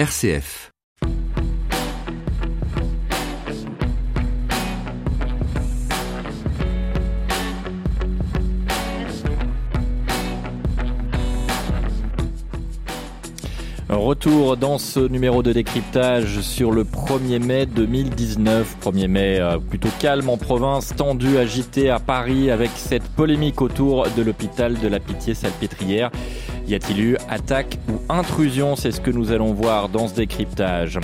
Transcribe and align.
RCF. 0.00 0.70
Retour 14.00 14.56
dans 14.56 14.78
ce 14.78 14.98
numéro 14.98 15.42
de 15.42 15.52
décryptage 15.52 16.40
sur 16.40 16.72
le 16.72 16.84
1er 16.84 17.38
mai 17.38 17.66
2019. 17.66 18.78
1er 18.82 19.08
mai 19.08 19.38
euh, 19.38 19.58
plutôt 19.58 19.90
calme 19.98 20.30
en 20.30 20.38
province, 20.38 20.94
tendu, 20.96 21.36
agité 21.36 21.90
à 21.90 21.98
Paris 21.98 22.50
avec 22.50 22.70
cette 22.76 23.02
polémique 23.02 23.60
autour 23.60 24.06
de 24.16 24.22
l'hôpital 24.22 24.78
de 24.78 24.88
la 24.88 25.00
Pitié-Salpêtrière. 25.00 26.10
Y 26.66 26.76
a-t-il 26.76 27.00
eu 27.00 27.16
attaque 27.28 27.76
ou 27.90 28.00
intrusion? 28.10 28.74
C'est 28.74 28.90
ce 28.90 29.02
que 29.02 29.10
nous 29.10 29.32
allons 29.32 29.52
voir 29.52 29.90
dans 29.90 30.08
ce 30.08 30.14
décryptage. 30.14 30.98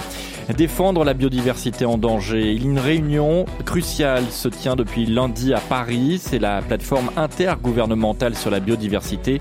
Défendre 0.57 1.05
la 1.05 1.13
biodiversité 1.13 1.85
en 1.85 1.99
danger. 1.99 2.55
Une 2.55 2.79
réunion 2.79 3.45
cruciale 3.67 4.25
se 4.31 4.49
tient 4.49 4.75
depuis 4.75 5.05
lundi 5.05 5.53
à 5.53 5.61
Paris. 5.61 6.19
C'est 6.19 6.39
la 6.39 6.63
plateforme 6.63 7.11
intergouvernementale 7.17 8.35
sur 8.35 8.51
la 8.51 8.61
biodiversité 8.61 9.39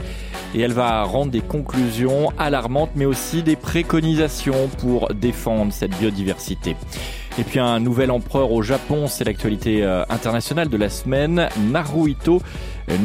et 0.55 0.61
elle 0.61 0.73
va 0.73 1.03
rendre 1.03 1.31
des 1.31 1.41
conclusions 1.41 2.31
alarmantes 2.39 2.91
mais 2.95 3.05
aussi 3.05 3.43
des 3.43 3.55
préconisations 3.55 4.69
pour 4.79 5.13
défendre 5.13 5.71
cette 5.71 5.95
biodiversité. 5.99 6.75
Et 7.37 7.43
puis 7.43 7.59
un 7.59 7.81
nouvel 7.81 8.11
empereur 8.11 8.51
au 8.53 8.61
Japon, 8.61 9.07
c'est 9.07 9.25
l'actualité 9.25 9.83
euh, 9.83 10.03
internationale 10.09 10.69
de 10.69 10.77
la 10.77 10.89
semaine. 10.89 11.49
Naruhito, 11.69 12.41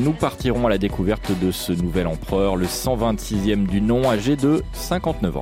nous 0.04 0.12
partirons 0.12 0.66
à 0.66 0.70
la 0.70 0.78
découverte 0.78 1.32
de 1.40 1.50
ce 1.50 1.72
nouvel 1.72 2.06
empereur, 2.06 2.54
le 2.54 2.66
126e 2.66 3.66
du 3.66 3.80
nom, 3.80 4.08
âgé 4.08 4.36
de 4.36 4.62
59 4.72 5.38
ans. 5.38 5.40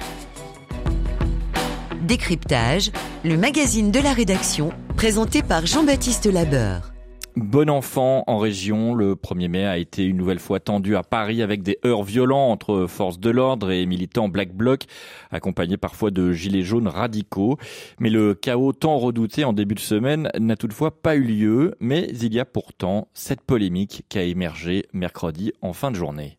Décryptage, 2.00 2.90
le 3.24 3.36
magazine 3.36 3.90
de 3.90 4.00
la 4.00 4.14
rédaction, 4.14 4.70
présenté 4.96 5.42
par 5.42 5.66
Jean-Baptiste 5.66 6.24
Labeur. 6.24 6.97
Bon 7.40 7.70
enfant 7.70 8.24
en 8.26 8.38
région, 8.38 8.96
le 8.96 9.14
1er 9.14 9.48
mai 9.48 9.64
a 9.64 9.78
été 9.78 10.02
une 10.02 10.16
nouvelle 10.16 10.40
fois 10.40 10.58
tendu 10.58 10.96
à 10.96 11.04
Paris 11.04 11.40
avec 11.40 11.62
des 11.62 11.78
heurts 11.86 12.02
violents 12.02 12.50
entre 12.50 12.86
forces 12.88 13.20
de 13.20 13.30
l'ordre 13.30 13.70
et 13.70 13.86
militants 13.86 14.28
Black 14.28 14.52
Bloc, 14.52 14.86
accompagnés 15.30 15.76
parfois 15.76 16.10
de 16.10 16.32
gilets 16.32 16.64
jaunes 16.64 16.88
radicaux. 16.88 17.56
Mais 18.00 18.10
le 18.10 18.34
chaos 18.34 18.72
tant 18.72 18.98
redouté 18.98 19.44
en 19.44 19.52
début 19.52 19.76
de 19.76 19.80
semaine 19.80 20.30
n'a 20.36 20.56
toutefois 20.56 21.00
pas 21.00 21.14
eu 21.14 21.22
lieu, 21.22 21.76
mais 21.78 22.08
il 22.10 22.34
y 22.34 22.40
a 22.40 22.44
pourtant 22.44 23.06
cette 23.14 23.42
polémique 23.42 24.02
qui 24.08 24.18
a 24.18 24.24
émergé 24.24 24.86
mercredi 24.92 25.52
en 25.62 25.72
fin 25.72 25.92
de 25.92 25.96
journée. 25.96 26.38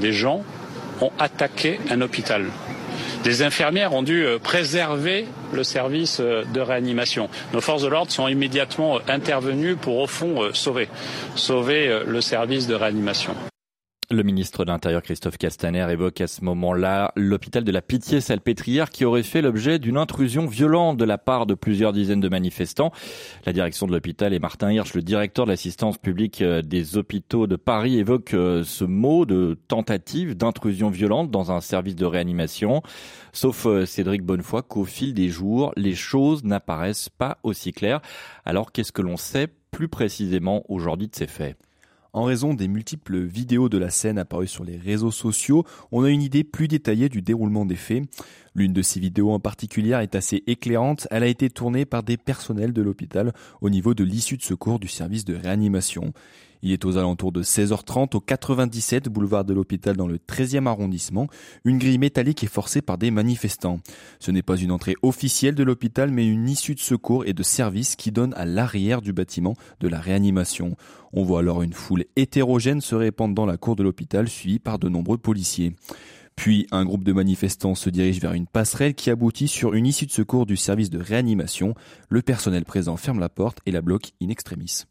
Des 0.00 0.12
gens 0.12 0.42
ont 1.02 1.12
attaqué 1.18 1.78
un 1.90 2.00
hôpital. 2.00 2.46
Des 3.24 3.42
infirmières 3.42 3.94
ont 3.94 4.02
dû 4.02 4.24
euh, 4.24 4.38
préserver 4.38 5.26
le 5.52 5.64
service 5.64 6.18
euh, 6.20 6.44
de 6.54 6.60
réanimation. 6.60 7.28
Nos 7.52 7.60
forces 7.60 7.82
de 7.82 7.88
l'ordre 7.88 8.12
sont 8.12 8.28
immédiatement 8.28 8.96
euh, 8.96 9.00
intervenues 9.08 9.76
pour, 9.76 9.98
au 9.98 10.06
fond, 10.06 10.50
sauver, 10.52 10.88
sauver 11.34 12.02
le 12.06 12.20
service 12.20 12.66
de 12.66 12.74
réanimation. 12.74 13.34
Le 14.10 14.22
ministre 14.22 14.64
de 14.64 14.70
l'Intérieur 14.70 15.02
Christophe 15.02 15.36
Castaner 15.36 15.86
évoque 15.90 16.22
à 16.22 16.26
ce 16.28 16.42
moment-là 16.42 17.12
l'hôpital 17.14 17.62
de 17.62 17.70
la 17.70 17.82
Pitié-Salpêtrière 17.82 18.88
qui 18.88 19.04
aurait 19.04 19.22
fait 19.22 19.42
l'objet 19.42 19.78
d'une 19.78 19.98
intrusion 19.98 20.46
violente 20.46 20.96
de 20.96 21.04
la 21.04 21.18
part 21.18 21.44
de 21.44 21.52
plusieurs 21.52 21.92
dizaines 21.92 22.22
de 22.22 22.30
manifestants. 22.30 22.90
La 23.44 23.52
direction 23.52 23.86
de 23.86 23.92
l'hôpital 23.92 24.32
et 24.32 24.38
Martin 24.38 24.72
Hirsch, 24.72 24.94
le 24.94 25.02
directeur 25.02 25.44
de 25.44 25.50
l'assistance 25.50 25.98
publique 25.98 26.40
euh, 26.40 26.62
des 26.62 26.96
hôpitaux 26.96 27.46
de 27.46 27.56
Paris, 27.56 27.98
évoquent 27.98 28.32
euh, 28.32 28.64
ce 28.64 28.84
mot 28.84 29.26
de 29.26 29.58
tentative 29.68 30.34
d'intrusion 30.34 30.88
violente 30.88 31.30
dans 31.30 31.52
un 31.52 31.60
service 31.60 31.94
de 31.94 32.06
réanimation. 32.06 32.82
Sauf 33.34 33.66
euh, 33.66 33.84
Cédric 33.84 34.22
Bonnefoy 34.22 34.62
qu'au 34.62 34.86
fil 34.86 35.12
des 35.12 35.28
jours, 35.28 35.74
les 35.76 35.94
choses 35.94 36.44
n'apparaissent 36.44 37.10
pas 37.10 37.36
aussi 37.42 37.72
claires. 37.72 38.00
Alors 38.46 38.72
qu'est-ce 38.72 38.90
que 38.92 39.02
l'on 39.02 39.18
sait 39.18 39.48
plus 39.70 39.88
précisément 39.88 40.64
aujourd'hui 40.70 41.08
de 41.08 41.14
ces 41.14 41.26
faits? 41.26 41.58
En 42.12 42.24
raison 42.24 42.54
des 42.54 42.68
multiples 42.68 43.18
vidéos 43.18 43.68
de 43.68 43.78
la 43.78 43.90
scène 43.90 44.18
apparues 44.18 44.48
sur 44.48 44.64
les 44.64 44.76
réseaux 44.76 45.10
sociaux, 45.10 45.64
on 45.92 46.04
a 46.04 46.10
une 46.10 46.22
idée 46.22 46.44
plus 46.44 46.68
détaillée 46.68 47.08
du 47.08 47.22
déroulement 47.22 47.66
des 47.66 47.76
faits. 47.76 48.04
L'une 48.54 48.72
de 48.72 48.82
ces 48.82 48.98
vidéos 48.98 49.30
en 49.30 49.40
particulier 49.40 49.98
est 50.02 50.14
assez 50.14 50.42
éclairante. 50.46 51.06
Elle 51.10 51.22
a 51.22 51.28
été 51.28 51.48
tournée 51.50 51.84
par 51.84 52.02
des 52.02 52.16
personnels 52.16 52.72
de 52.72 52.82
l'hôpital 52.82 53.32
au 53.60 53.70
niveau 53.70 53.94
de 53.94 54.04
l'issue 54.04 54.36
de 54.36 54.42
secours 54.42 54.78
du 54.78 54.88
service 54.88 55.24
de 55.24 55.34
réanimation. 55.34 56.12
Il 56.62 56.72
est 56.72 56.84
aux 56.84 56.96
alentours 56.96 57.32
de 57.32 57.42
16h30 57.42 58.16
au 58.16 58.20
97 58.20 59.08
boulevard 59.08 59.44
de 59.44 59.54
l'hôpital 59.54 59.96
dans 59.96 60.08
le 60.08 60.18
13e 60.18 60.66
arrondissement. 60.66 61.28
Une 61.64 61.78
grille 61.78 61.98
métallique 61.98 62.42
est 62.44 62.48
forcée 62.48 62.82
par 62.82 62.98
des 62.98 63.10
manifestants. 63.10 63.80
Ce 64.18 64.30
n'est 64.30 64.42
pas 64.42 64.56
une 64.56 64.72
entrée 64.72 64.96
officielle 65.02 65.54
de 65.54 65.62
l'hôpital 65.62 66.10
mais 66.10 66.26
une 66.26 66.48
issue 66.48 66.74
de 66.74 66.80
secours 66.80 67.24
et 67.26 67.32
de 67.32 67.42
service 67.42 67.96
qui 67.96 68.12
donne 68.12 68.34
à 68.34 68.44
l'arrière 68.44 69.02
du 69.02 69.12
bâtiment 69.12 69.54
de 69.80 69.88
la 69.88 70.00
réanimation. 70.00 70.76
On 71.12 71.22
voit 71.22 71.40
alors 71.40 71.62
une 71.62 71.72
foule 71.72 72.04
hétérogène 72.16 72.80
se 72.80 72.94
répandre 72.94 73.34
dans 73.34 73.46
la 73.46 73.56
cour 73.56 73.76
de 73.76 73.82
l'hôpital 73.82 74.28
suivie 74.28 74.58
par 74.58 74.78
de 74.78 74.88
nombreux 74.88 75.18
policiers. 75.18 75.74
Puis 76.38 76.68
un 76.70 76.84
groupe 76.84 77.02
de 77.02 77.12
manifestants 77.12 77.74
se 77.74 77.90
dirige 77.90 78.20
vers 78.20 78.32
une 78.32 78.46
passerelle 78.46 78.94
qui 78.94 79.10
aboutit 79.10 79.48
sur 79.48 79.74
une 79.74 79.86
issue 79.86 80.06
de 80.06 80.12
secours 80.12 80.46
du 80.46 80.56
service 80.56 80.88
de 80.88 81.00
réanimation. 81.00 81.74
Le 82.08 82.22
personnel 82.22 82.64
présent 82.64 82.96
ferme 82.96 83.18
la 83.18 83.28
porte 83.28 83.58
et 83.66 83.72
la 83.72 83.82
bloque 83.82 84.12
in 84.22 84.28
extremis. 84.28 84.84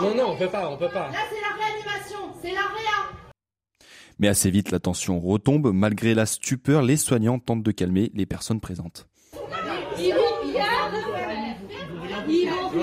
Non, 0.00 0.14
non, 0.14 0.30
on 0.32 0.36
peut 0.36 0.48
pas, 0.48 0.68
on 0.68 0.76
peut 0.76 0.88
pas. 0.88 1.10
Là, 1.10 1.18
c'est 1.30 1.40
la 1.40 1.64
réanimation, 1.64 2.18
c'est 2.42 2.52
la 2.52 2.60
réa. 2.60 3.10
Mais 4.18 4.28
assez 4.28 4.50
vite, 4.50 4.70
la 4.70 4.80
tension 4.80 5.20
retombe. 5.20 5.72
Malgré 5.72 6.14
la 6.14 6.26
stupeur, 6.26 6.82
les 6.82 6.96
soignants 6.96 7.38
tentent 7.38 7.62
de 7.62 7.70
calmer 7.72 8.10
les 8.14 8.26
personnes 8.26 8.60
présentes. 8.60 9.06
Ils 9.98 10.12
vont 10.12 10.52
bien 10.52 10.64
Ils 10.98 11.70
vont 12.12 12.26
bien 12.26 12.26
Ils 12.28 12.48
arrivent 12.48 12.48
pas 12.48 12.63
Non. 12.74 12.82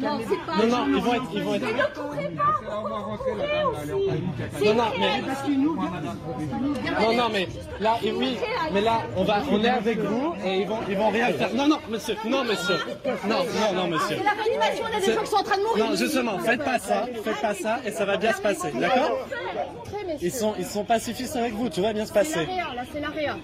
Non, 0.00 0.66
non, 0.66 0.86
ils 0.86 1.02
vont 1.02 1.14
être. 1.14 1.24
Ils 1.34 1.42
vont 1.42 1.54
être. 1.54 1.64
Mais 1.64 1.72
ne 1.72 1.86
courez 1.94 2.30
pas 2.36 2.60
Non, 4.62 4.74
non, 4.74 4.90
mais. 4.98 5.22
Non, 7.00 7.12
non, 7.14 7.28
mais 7.32 7.48
là, 7.80 7.98
et 8.02 8.12
oui, 8.12 8.36
mais 8.72 8.80
là, 8.80 9.02
on 9.16 9.24
va, 9.24 9.42
on 9.50 9.62
est 9.64 9.68
avec 9.68 9.98
vous 9.98 10.34
et 10.44 10.60
ils 10.60 10.68
vont, 10.68 10.78
ils 10.88 10.96
vont 10.96 11.10
rien 11.10 11.32
faire. 11.32 11.54
Non, 11.54 11.66
non, 11.68 11.78
monsieur, 11.88 12.16
non, 12.24 12.44
monsieur, 12.44 12.76
non, 13.26 13.44
non, 13.44 13.72
non, 13.74 13.88
monsieur. 13.88 14.16
C'est 14.18 14.24
la 14.24 14.30
réanimation, 14.42 14.84
il 14.88 14.92
y 14.92 14.96
a 14.96 15.06
des 15.06 15.12
gens 15.14 15.22
qui 15.22 15.30
sont 15.30 15.36
en 15.36 15.42
train 15.42 15.56
de 15.56 15.62
mourir. 15.62 15.84
Non, 15.84 15.96
justement, 15.96 16.38
faites 16.38 16.64
pas 16.64 16.78
ça, 16.78 17.06
faites 17.24 17.40
pas 17.40 17.54
ça 17.54 17.78
et 17.84 17.90
ça 17.90 18.04
va 18.04 18.16
bien 18.16 18.32
se 18.32 18.40
passer, 18.40 18.70
d'accord? 18.72 19.26
Ils 20.20 20.32
sont, 20.32 20.54
ils 20.58 20.66
sont 20.66 20.84
pacifistes 20.84 21.36
avec 21.36 21.54
vous, 21.54 21.68
tout 21.68 21.82
va 21.82 21.92
bien 21.92 22.06
se 22.06 22.12
passer. 22.12 22.30
C'est 22.32 22.46
la 22.46 22.52
réa, 22.52 22.74
là, 22.74 22.82
c'est 22.92 23.00
la 23.00 23.08
réa. 23.08 23.36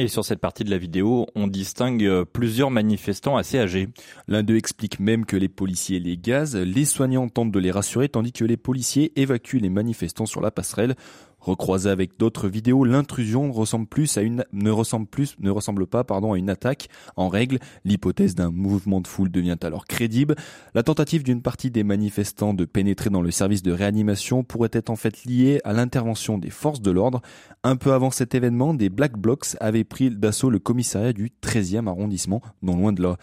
Et 0.00 0.06
sur 0.06 0.24
cette 0.24 0.38
partie 0.38 0.62
de 0.62 0.70
la 0.70 0.78
vidéo, 0.78 1.26
on 1.34 1.48
distingue 1.48 2.04
euh, 2.04 2.24
plusieurs 2.24 2.70
manifestants 2.70 3.36
assez 3.36 3.58
âgés. 3.58 3.88
L'un 4.28 4.44
d'eux 4.44 4.56
explique 4.56 5.00
même 5.00 5.26
que 5.26 5.36
les 5.36 5.48
policiers 5.48 5.98
les 5.98 6.16
gazent, 6.16 6.54
les 6.54 6.84
soignants 6.84 7.28
tentent 7.28 7.50
de 7.50 7.58
les 7.58 7.72
rassurer 7.72 8.08
tandis 8.08 8.30
que 8.30 8.44
les 8.44 8.56
policiers 8.56 9.12
évacuent 9.20 9.58
les 9.58 9.70
manifestants 9.70 10.26
sur 10.26 10.40
la 10.40 10.52
passerelle. 10.52 10.94
Recroisé 11.40 11.88
avec 11.88 12.18
d'autres 12.18 12.48
vidéos, 12.48 12.84
l'intrusion 12.84 13.46
ne 13.46 13.52
ressemble 13.52 13.86
plus, 13.86 14.18
ne 14.18 15.50
ressemble 15.50 15.86
pas, 15.86 16.04
pardon, 16.04 16.32
à 16.32 16.38
une 16.38 16.50
attaque. 16.50 16.88
En 17.16 17.28
règle, 17.28 17.58
l'hypothèse 17.84 18.34
d'un 18.34 18.50
mouvement 18.50 19.00
de 19.00 19.06
foule 19.06 19.30
devient 19.30 19.56
alors 19.62 19.86
crédible. 19.86 20.34
La 20.74 20.82
tentative 20.82 21.22
d'une 21.22 21.40
partie 21.40 21.70
des 21.70 21.84
manifestants 21.84 22.54
de 22.54 22.64
pénétrer 22.64 23.10
dans 23.10 23.22
le 23.22 23.30
service 23.30 23.62
de 23.62 23.72
réanimation 23.72 24.42
pourrait 24.42 24.70
être 24.72 24.90
en 24.90 24.96
fait 24.96 25.24
liée 25.24 25.60
à 25.64 25.72
l'intervention 25.72 26.38
des 26.38 26.50
forces 26.50 26.82
de 26.82 26.90
l'ordre. 26.90 27.22
Un 27.62 27.76
peu 27.76 27.92
avant 27.92 28.10
cet 28.10 28.34
événement, 28.34 28.74
des 28.74 28.88
Black 28.88 29.16
Blocs 29.16 29.56
avaient 29.60 29.84
pris 29.84 30.10
d'assaut 30.10 30.50
le 30.50 30.58
commissariat 30.58 31.12
du 31.12 31.30
13e 31.42 31.86
arrondissement, 31.86 32.42
non 32.62 32.76
loin 32.76 32.92
de 32.92 33.02
là. 33.02 33.16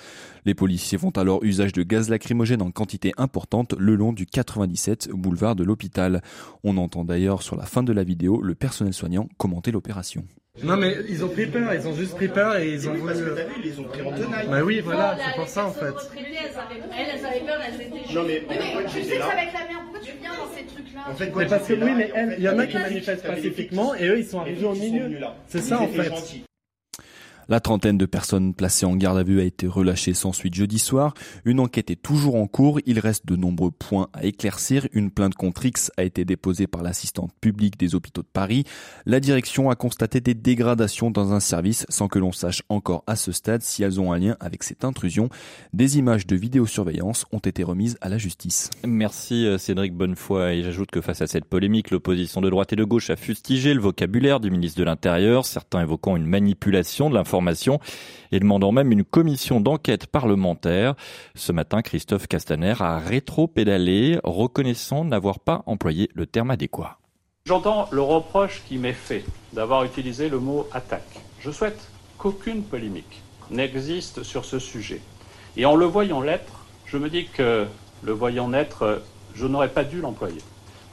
Les 0.45 0.53
policiers 0.53 0.97
font 0.97 1.09
alors 1.11 1.43
usage 1.43 1.73
de 1.73 1.83
gaz 1.83 2.09
lacrymogène 2.09 2.61
en 2.61 2.71
quantité 2.71 3.11
importante 3.17 3.73
le 3.77 3.95
long 3.95 4.13
du 4.13 4.25
97 4.25 5.09
boulevard 5.11 5.55
de 5.55 5.63
l'hôpital. 5.63 6.21
On 6.63 6.77
entend 6.77 7.03
d'ailleurs 7.03 7.41
sur 7.41 7.55
la 7.55 7.65
fin 7.65 7.83
de 7.83 7.91
la 7.91 8.04
vidéo 8.05 8.41
le 8.41 8.55
personnel 8.55 8.93
soignant 8.93 9.27
commenter 9.37 9.71
l'opération. 9.71 10.23
Non 10.63 10.77
mais 10.77 10.95
ils 11.09 11.25
ont 11.25 11.27
pris 11.27 11.47
peur, 11.47 11.73
ils 11.73 11.85
ont 11.85 11.93
juste 11.93 12.15
pris 12.15 12.29
peur 12.29 12.55
et 12.55 12.71
ils 12.71 12.87
ont 12.87 12.93
voulu... 12.93 13.13
ils 13.63 13.79
ont 13.81 13.83
pris 13.83 14.01
en 14.01 14.11
tenaille. 14.11 14.47
Bah 14.47 14.63
oui, 14.63 14.79
voilà, 14.79 15.17
c'est 15.17 15.35
pour 15.35 15.49
ça 15.49 15.65
en 15.65 15.71
fait. 15.71 15.93
Elles 16.15 17.25
avaient 17.25 17.39
peur, 17.45 17.59
elles 17.67 17.81
étaient 17.81 18.13
Non 18.13 18.23
mais, 18.23 18.43
tu 18.87 19.01
sais 19.03 19.15
que 19.15 19.21
ça 19.21 19.27
va 19.27 19.43
être 19.43 19.53
la 19.53 19.67
merde, 19.67 19.83
pourquoi 19.83 19.99
tu 19.99 20.11
viens 20.17 20.31
dans 20.31 20.55
ces 20.55 20.65
trucs-là 20.65 21.01
en 21.09 21.13
fait, 21.13 21.31
Mais 21.35 21.45
parce 21.45 21.67
que 21.67 21.73
oui, 21.73 21.91
mais 21.97 22.11
elles, 22.15 22.35
il 22.37 22.43
y 22.43 22.49
en 22.49 22.57
a 22.57 22.67
qui 22.67 22.77
manifestent 22.77 23.27
pacifiquement 23.27 23.95
et 23.95 24.07
eux 24.07 24.19
ils 24.19 24.25
sont 24.25 24.39
arrivés 24.39 24.65
au 24.65 24.75
milieu. 24.75 25.19
C'est 25.47 25.61
ça 25.61 25.81
en 25.81 25.87
fait. 25.87 26.11
La 27.47 27.59
trentaine 27.59 27.99
de 27.99 28.07
personnes 28.07 28.55
placées 28.55 28.87
en 28.87 28.95
garde 28.95 29.19
à 29.19 29.23
vue 29.23 29.39
a 29.39 29.43
été 29.43 29.67
relâchée 29.67 30.15
sans 30.15 30.33
suite 30.33 30.55
jeudi 30.55 30.79
soir. 30.79 31.13
Une 31.45 31.59
enquête 31.59 31.91
est 31.91 32.01
toujours 32.01 32.35
en 32.35 32.47
cours. 32.47 32.79
Il 32.87 32.97
reste 32.97 33.27
de 33.27 33.35
nombreux 33.35 33.69
points 33.69 34.07
à 34.13 34.25
éclaircir. 34.25 34.87
Une 34.93 35.11
plainte 35.11 35.35
contre 35.35 35.63
X 35.63 35.91
a 35.95 36.03
été 36.03 36.25
déposée 36.25 36.65
par 36.65 36.81
l'assistante 36.81 37.31
publique 37.41 37.77
des 37.77 37.93
hôpitaux 37.93 38.23
de 38.23 38.27
Paris. 38.33 38.63
La 39.05 39.19
direction 39.19 39.69
a 39.69 39.75
constaté 39.75 40.21
des 40.21 40.33
dégradations 40.33 41.11
dans 41.11 41.33
un 41.33 41.39
service 41.39 41.85
sans 41.87 42.07
que 42.07 42.17
l'on 42.17 42.31
sache 42.31 42.63
encore 42.69 43.03
à 43.05 43.15
ce 43.15 43.31
stade 43.31 43.61
si 43.61 43.83
elles 43.83 43.99
ont 43.99 44.11
un 44.11 44.17
lien 44.17 44.37
avec 44.39 44.63
cette 44.63 44.83
intrusion. 44.83 45.29
Des 45.71 45.99
images 45.99 46.25
de 46.25 46.35
vidéosurveillance 46.35 47.25
ont 47.31 47.37
été 47.37 47.61
remises 47.63 47.95
à 48.01 48.09
la 48.09 48.17
justice. 48.17 48.71
Merci 48.87 49.45
euh, 49.45 49.59
Cédric 49.59 49.93
Bonnefoy. 49.93 50.63
J'ajoute 50.63 50.89
que 50.89 51.01
face 51.01 51.21
à 51.21 51.27
cette 51.27 51.45
polémique, 51.45 51.91
l'opposition 51.91 52.41
de 52.41 52.49
droite 52.49 52.73
et 52.73 52.75
de 52.75 52.83
gauche 52.83 53.11
a 53.11 53.15
fustigé 53.15 53.75
le 53.75 53.81
vocabulaire 53.81 54.39
du 54.39 54.49
ministre 54.49 54.79
de 54.79 54.83
l'Intérieur, 54.83 55.45
certains 55.45 55.81
évoquant 55.81 56.15
une 56.15 56.25
manipulation 56.25 57.11
de 57.11 57.13
l'information 57.13 57.34
et 58.31 58.39
demandant 58.39 58.71
même 58.71 58.91
une 58.91 59.03
commission 59.03 59.61
d'enquête 59.61 60.07
parlementaire. 60.07 60.95
Ce 61.35 61.51
matin, 61.51 61.81
Christophe 61.81 62.27
Castaner 62.27 62.75
a 62.79 62.99
rétro-pédalé, 62.99 64.19
reconnaissant 64.23 65.05
n'avoir 65.05 65.39
pas 65.39 65.63
employé 65.65 66.09
le 66.13 66.25
terme 66.25 66.51
adéquat. 66.51 66.97
J'entends 67.45 67.87
le 67.91 68.01
reproche 68.01 68.63
qui 68.67 68.77
m'est 68.77 68.93
fait 68.93 69.23
d'avoir 69.53 69.83
utilisé 69.83 70.29
le 70.29 70.39
mot 70.39 70.67
attaque. 70.73 71.19
Je 71.39 71.51
souhaite 71.51 71.89
qu'aucune 72.17 72.63
polémique 72.63 73.21
n'existe 73.51 74.23
sur 74.23 74.45
ce 74.45 74.57
sujet. 74.57 75.01
Et 75.57 75.65
en 75.65 75.75
le 75.75 75.85
voyant 75.85 76.21
l'être, 76.21 76.65
je 76.85 76.97
me 76.97 77.09
dis 77.09 77.27
que 77.27 77.67
le 78.03 78.11
voyant 78.11 78.49
naître, 78.49 79.03
je 79.35 79.45
n'aurais 79.45 79.69
pas 79.69 79.83
dû 79.83 80.01
l'employer. 80.01 80.41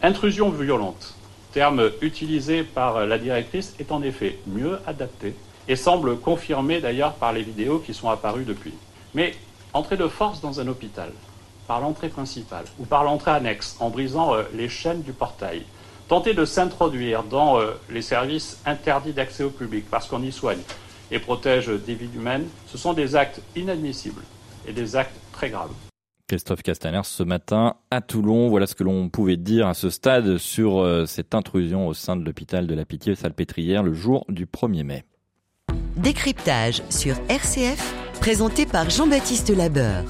Intrusion 0.02 0.50
violente, 0.50 1.14
terme 1.52 1.90
utilisé 2.02 2.64
par 2.64 3.06
la 3.06 3.18
directrice, 3.18 3.74
est 3.78 3.92
en 3.92 4.02
effet 4.02 4.38
mieux 4.46 4.78
adapté 4.86 5.34
et 5.68 5.76
semble 5.76 6.18
confirmé 6.18 6.80
d'ailleurs 6.80 7.14
par 7.14 7.32
les 7.32 7.42
vidéos 7.42 7.78
qui 7.78 7.94
sont 7.94 8.10
apparues 8.10 8.44
depuis. 8.44 8.74
Mais 9.14 9.34
entrer 9.72 9.96
de 9.96 10.08
force 10.08 10.40
dans 10.40 10.60
un 10.60 10.68
hôpital, 10.68 11.10
par 11.66 11.80
l'entrée 11.80 12.08
principale 12.08 12.64
ou 12.78 12.84
par 12.84 13.04
l'entrée 13.04 13.30
annexe, 13.30 13.76
en 13.80 13.90
brisant 13.90 14.34
euh, 14.34 14.42
les 14.54 14.68
chaînes 14.68 15.02
du 15.02 15.12
portail, 15.12 15.62
tenter 16.08 16.34
de 16.34 16.44
s'introduire 16.44 17.22
dans 17.22 17.58
euh, 17.58 17.72
les 17.90 18.02
services 18.02 18.60
interdits 18.66 19.12
d'accès 19.12 19.44
au 19.44 19.50
public 19.50 19.86
parce 19.90 20.08
qu'on 20.08 20.22
y 20.22 20.32
soigne 20.32 20.60
et 21.10 21.18
protège 21.18 21.68
des 21.68 21.94
vies 21.94 22.10
humaines, 22.14 22.46
ce 22.66 22.78
sont 22.78 22.94
des 22.94 23.16
actes 23.16 23.40
inadmissibles 23.54 24.22
et 24.66 24.72
des 24.72 24.96
actes 24.96 25.16
très 25.32 25.50
graves. 25.50 25.72
Christophe 26.28 26.62
Castaner 26.62 27.02
ce 27.04 27.22
matin 27.22 27.74
à 27.90 28.00
Toulon. 28.00 28.48
Voilà 28.48 28.66
ce 28.66 28.74
que 28.74 28.84
l'on 28.84 29.10
pouvait 29.10 29.36
dire 29.36 29.66
à 29.66 29.74
ce 29.74 29.90
stade 29.90 30.38
sur 30.38 30.78
euh, 30.78 31.04
cette 31.04 31.34
intrusion 31.34 31.86
au 31.86 31.92
sein 31.92 32.16
de 32.16 32.24
l'hôpital 32.24 32.66
de 32.66 32.74
la 32.74 32.86
Pitié-Salpêtrière 32.86 33.82
le 33.82 33.92
jour 33.92 34.24
du 34.30 34.46
1er 34.46 34.84
mai. 34.84 35.04
Décryptage 35.96 36.82
sur 36.88 37.16
RCF, 37.28 37.94
présenté 38.20 38.64
par 38.64 38.88
Jean-Baptiste 38.88 39.50
Labeur. 39.50 40.04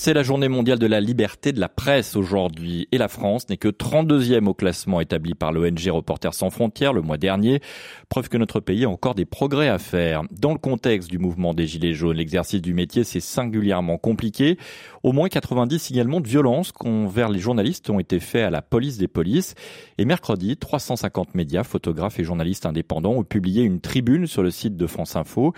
C'est 0.00 0.14
la 0.14 0.22
journée 0.22 0.46
mondiale 0.46 0.78
de 0.78 0.86
la 0.86 1.00
liberté 1.00 1.50
de 1.50 1.58
la 1.58 1.68
presse 1.68 2.14
aujourd'hui 2.14 2.86
et 2.92 2.98
la 2.98 3.08
France 3.08 3.48
n'est 3.48 3.56
que 3.56 3.66
32e 3.66 4.46
au 4.46 4.54
classement 4.54 5.00
établi 5.00 5.34
par 5.34 5.50
l'ONG 5.50 5.88
Reporters 5.88 6.34
sans 6.34 6.50
frontières 6.50 6.92
le 6.92 7.02
mois 7.02 7.18
dernier, 7.18 7.60
preuve 8.08 8.28
que 8.28 8.36
notre 8.36 8.60
pays 8.60 8.84
a 8.84 8.88
encore 8.88 9.16
des 9.16 9.24
progrès 9.24 9.66
à 9.66 9.78
faire. 9.80 10.22
Dans 10.30 10.52
le 10.52 10.58
contexte 10.58 11.10
du 11.10 11.18
mouvement 11.18 11.52
des 11.52 11.66
Gilets 11.66 11.94
jaunes, 11.94 12.18
l'exercice 12.18 12.62
du 12.62 12.74
métier 12.74 13.02
s'est 13.02 13.18
singulièrement 13.18 13.98
compliqué. 13.98 14.56
Au 15.02 15.10
moins 15.10 15.28
90 15.28 15.80
signalements 15.80 16.20
de 16.20 16.28
violence 16.28 16.72
envers 16.78 17.28
les 17.28 17.40
journalistes 17.40 17.90
ont 17.90 17.98
été 17.98 18.20
faits 18.20 18.44
à 18.44 18.50
la 18.50 18.62
police 18.62 18.98
des 18.98 19.08
polices 19.08 19.56
et 19.98 20.04
mercredi, 20.04 20.56
350 20.56 21.34
médias, 21.34 21.64
photographes 21.64 22.20
et 22.20 22.24
journalistes 22.24 22.66
indépendants 22.66 23.14
ont 23.14 23.24
publié 23.24 23.64
une 23.64 23.80
tribune 23.80 24.28
sur 24.28 24.44
le 24.44 24.52
site 24.52 24.76
de 24.76 24.86
France 24.86 25.16
Info. 25.16 25.54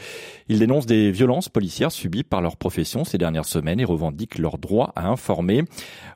Ils 0.49 0.61
dénoncent 0.61 0.87
des 0.87 1.11
violences 1.11 1.51
policières 1.51 1.93
subies 1.93 2.23
par 2.23 2.41
leur 2.41 2.57
profession 2.57 3.05
ces 3.05 3.19
dernières 3.19 3.45
semaines 3.45 3.81
et 3.81 3.85
revendiquent 3.85 4.30
leur 4.39 4.59
droit 4.59 4.93
à 4.97 5.09
informer. 5.09 5.65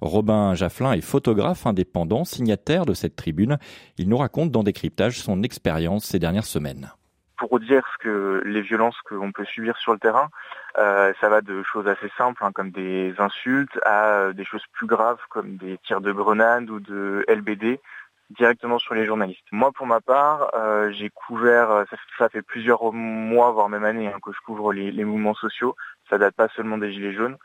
Robin 0.01 0.55
Jafflin 0.55 0.93
est 0.93 1.01
photographe 1.01 1.67
indépendant, 1.67 2.25
signataire 2.25 2.87
de 2.87 2.95
cette 2.95 3.17
tribune. 3.17 3.59
Il 3.99 4.09
nous 4.09 4.19
raconte 4.19 4.51
dans 4.51 4.63
Décryptage 4.63 5.19
son 5.19 5.43
expérience 5.43 6.05
ces 6.05 6.19
dernières 6.19 6.45
semaines 6.45 6.91
pour 7.37 7.59
dire 7.61 7.83
ce 7.93 8.03
que 8.03 8.43
les 8.45 8.63
violences 8.63 8.97
qu'on 9.03 9.33
peut 9.33 9.45
subir 9.45 9.77
sur 9.77 9.93
le 9.93 9.99
terrain, 9.99 10.29
euh, 10.79 11.13
ça 11.21 11.29
va 11.29 11.41
de 11.41 11.63
choses 11.63 11.87
assez 11.89 12.11
simples 12.17 12.43
hein, 12.45 12.53
comme 12.53 12.71
des 12.71 13.15
insultes 13.19 13.79
à 13.85 14.33
des 14.33 14.45
choses 14.45 14.65
plus 14.73 14.87
graves 14.87 15.21
comme 15.31 15.57
des 15.57 15.79
tirs 15.79 16.01
de 16.01 16.13
grenades 16.13 16.71
ou 16.71 16.81
de 16.81 17.25
LBD 17.29 17.81
directement 18.31 18.79
sur 18.79 18.95
les 18.95 19.05
journalistes. 19.05 19.47
Moi, 19.53 19.71
pour 19.73 19.87
ma 19.87 20.01
part, 20.01 20.51
euh, 20.55 20.91
j'ai 20.93 21.11
couvert, 21.11 21.85
ça, 22.19 22.29
fait 22.29 22.43
plusieurs 22.43 22.93
mois, 22.93 23.53
voire 23.53 23.69
même 23.69 23.85
années, 23.85 24.09
hein, 24.09 24.19
que 24.25 24.33
je 24.33 24.41
couvre 24.41 24.73
les, 24.73 24.91
les, 24.91 25.05
mouvements 25.05 25.35
sociaux. 25.35 25.77
Ça 26.09 26.19
date 26.19 26.35
pas 26.35 26.49
seulement 26.49 26.79
des 26.79 26.93
Gilets 26.93 27.13
jaunes. 27.13 27.37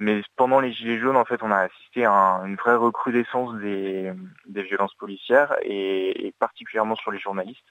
Mais 0.00 0.22
pendant 0.36 0.60
les 0.60 0.72
Gilets 0.72 0.98
jaunes, 0.98 1.16
en 1.16 1.24
fait, 1.24 1.42
on 1.42 1.50
a 1.50 1.58
assisté 1.58 2.04
à 2.04 2.42
une 2.44 2.56
vraie 2.56 2.74
recrudescence 2.74 3.54
des, 3.56 4.12
violences 4.46 4.94
policières 4.94 5.54
et, 5.62 6.34
particulièrement 6.38 6.96
sur 6.96 7.10
les 7.10 7.18
journalistes. 7.18 7.66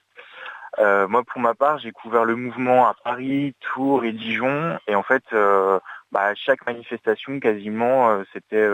Euh, 0.78 1.06
moi, 1.06 1.22
pour 1.22 1.40
ma 1.40 1.54
part, 1.54 1.78
j'ai 1.78 1.92
couvert 1.92 2.24
le 2.24 2.34
mouvement 2.34 2.88
à 2.88 2.94
Paris, 3.04 3.54
Tours 3.60 4.04
et 4.04 4.12
Dijon. 4.12 4.78
Et 4.88 4.94
en 4.94 5.02
fait, 5.02 5.22
euh, 5.32 5.78
bah, 6.10 6.34
chaque 6.34 6.66
manifestation, 6.66 7.38
quasiment, 7.38 8.10
euh, 8.10 8.22
c'était 8.32 8.66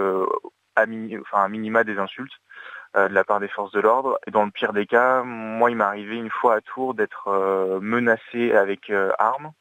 à, 0.77 0.87
enfin, 1.21 1.49
minima 1.49 1.85
des 1.85 1.99
insultes 1.99 2.33
de 2.97 3.15
la 3.15 3.23
part 3.23 3.39
des 3.39 3.49
forces 3.49 3.73
de 3.73 3.81
l'ordre. 3.81 4.19
Et 4.27 4.33
dans 4.33 4.45
le 4.45 4.51
pire 4.51 4.73
des 4.73 4.87
cas, 4.87 5.23
moi, 5.23 5.71
il 5.71 5.77
m'est 5.77 5.85
arrivé 5.85 6.17
une 6.17 6.31
fois 6.31 6.57
à 6.57 6.61
Tours 6.61 6.95
d'être 6.95 7.79
menacé 7.81 8.53
avec 8.53 8.91
armes 9.19 9.53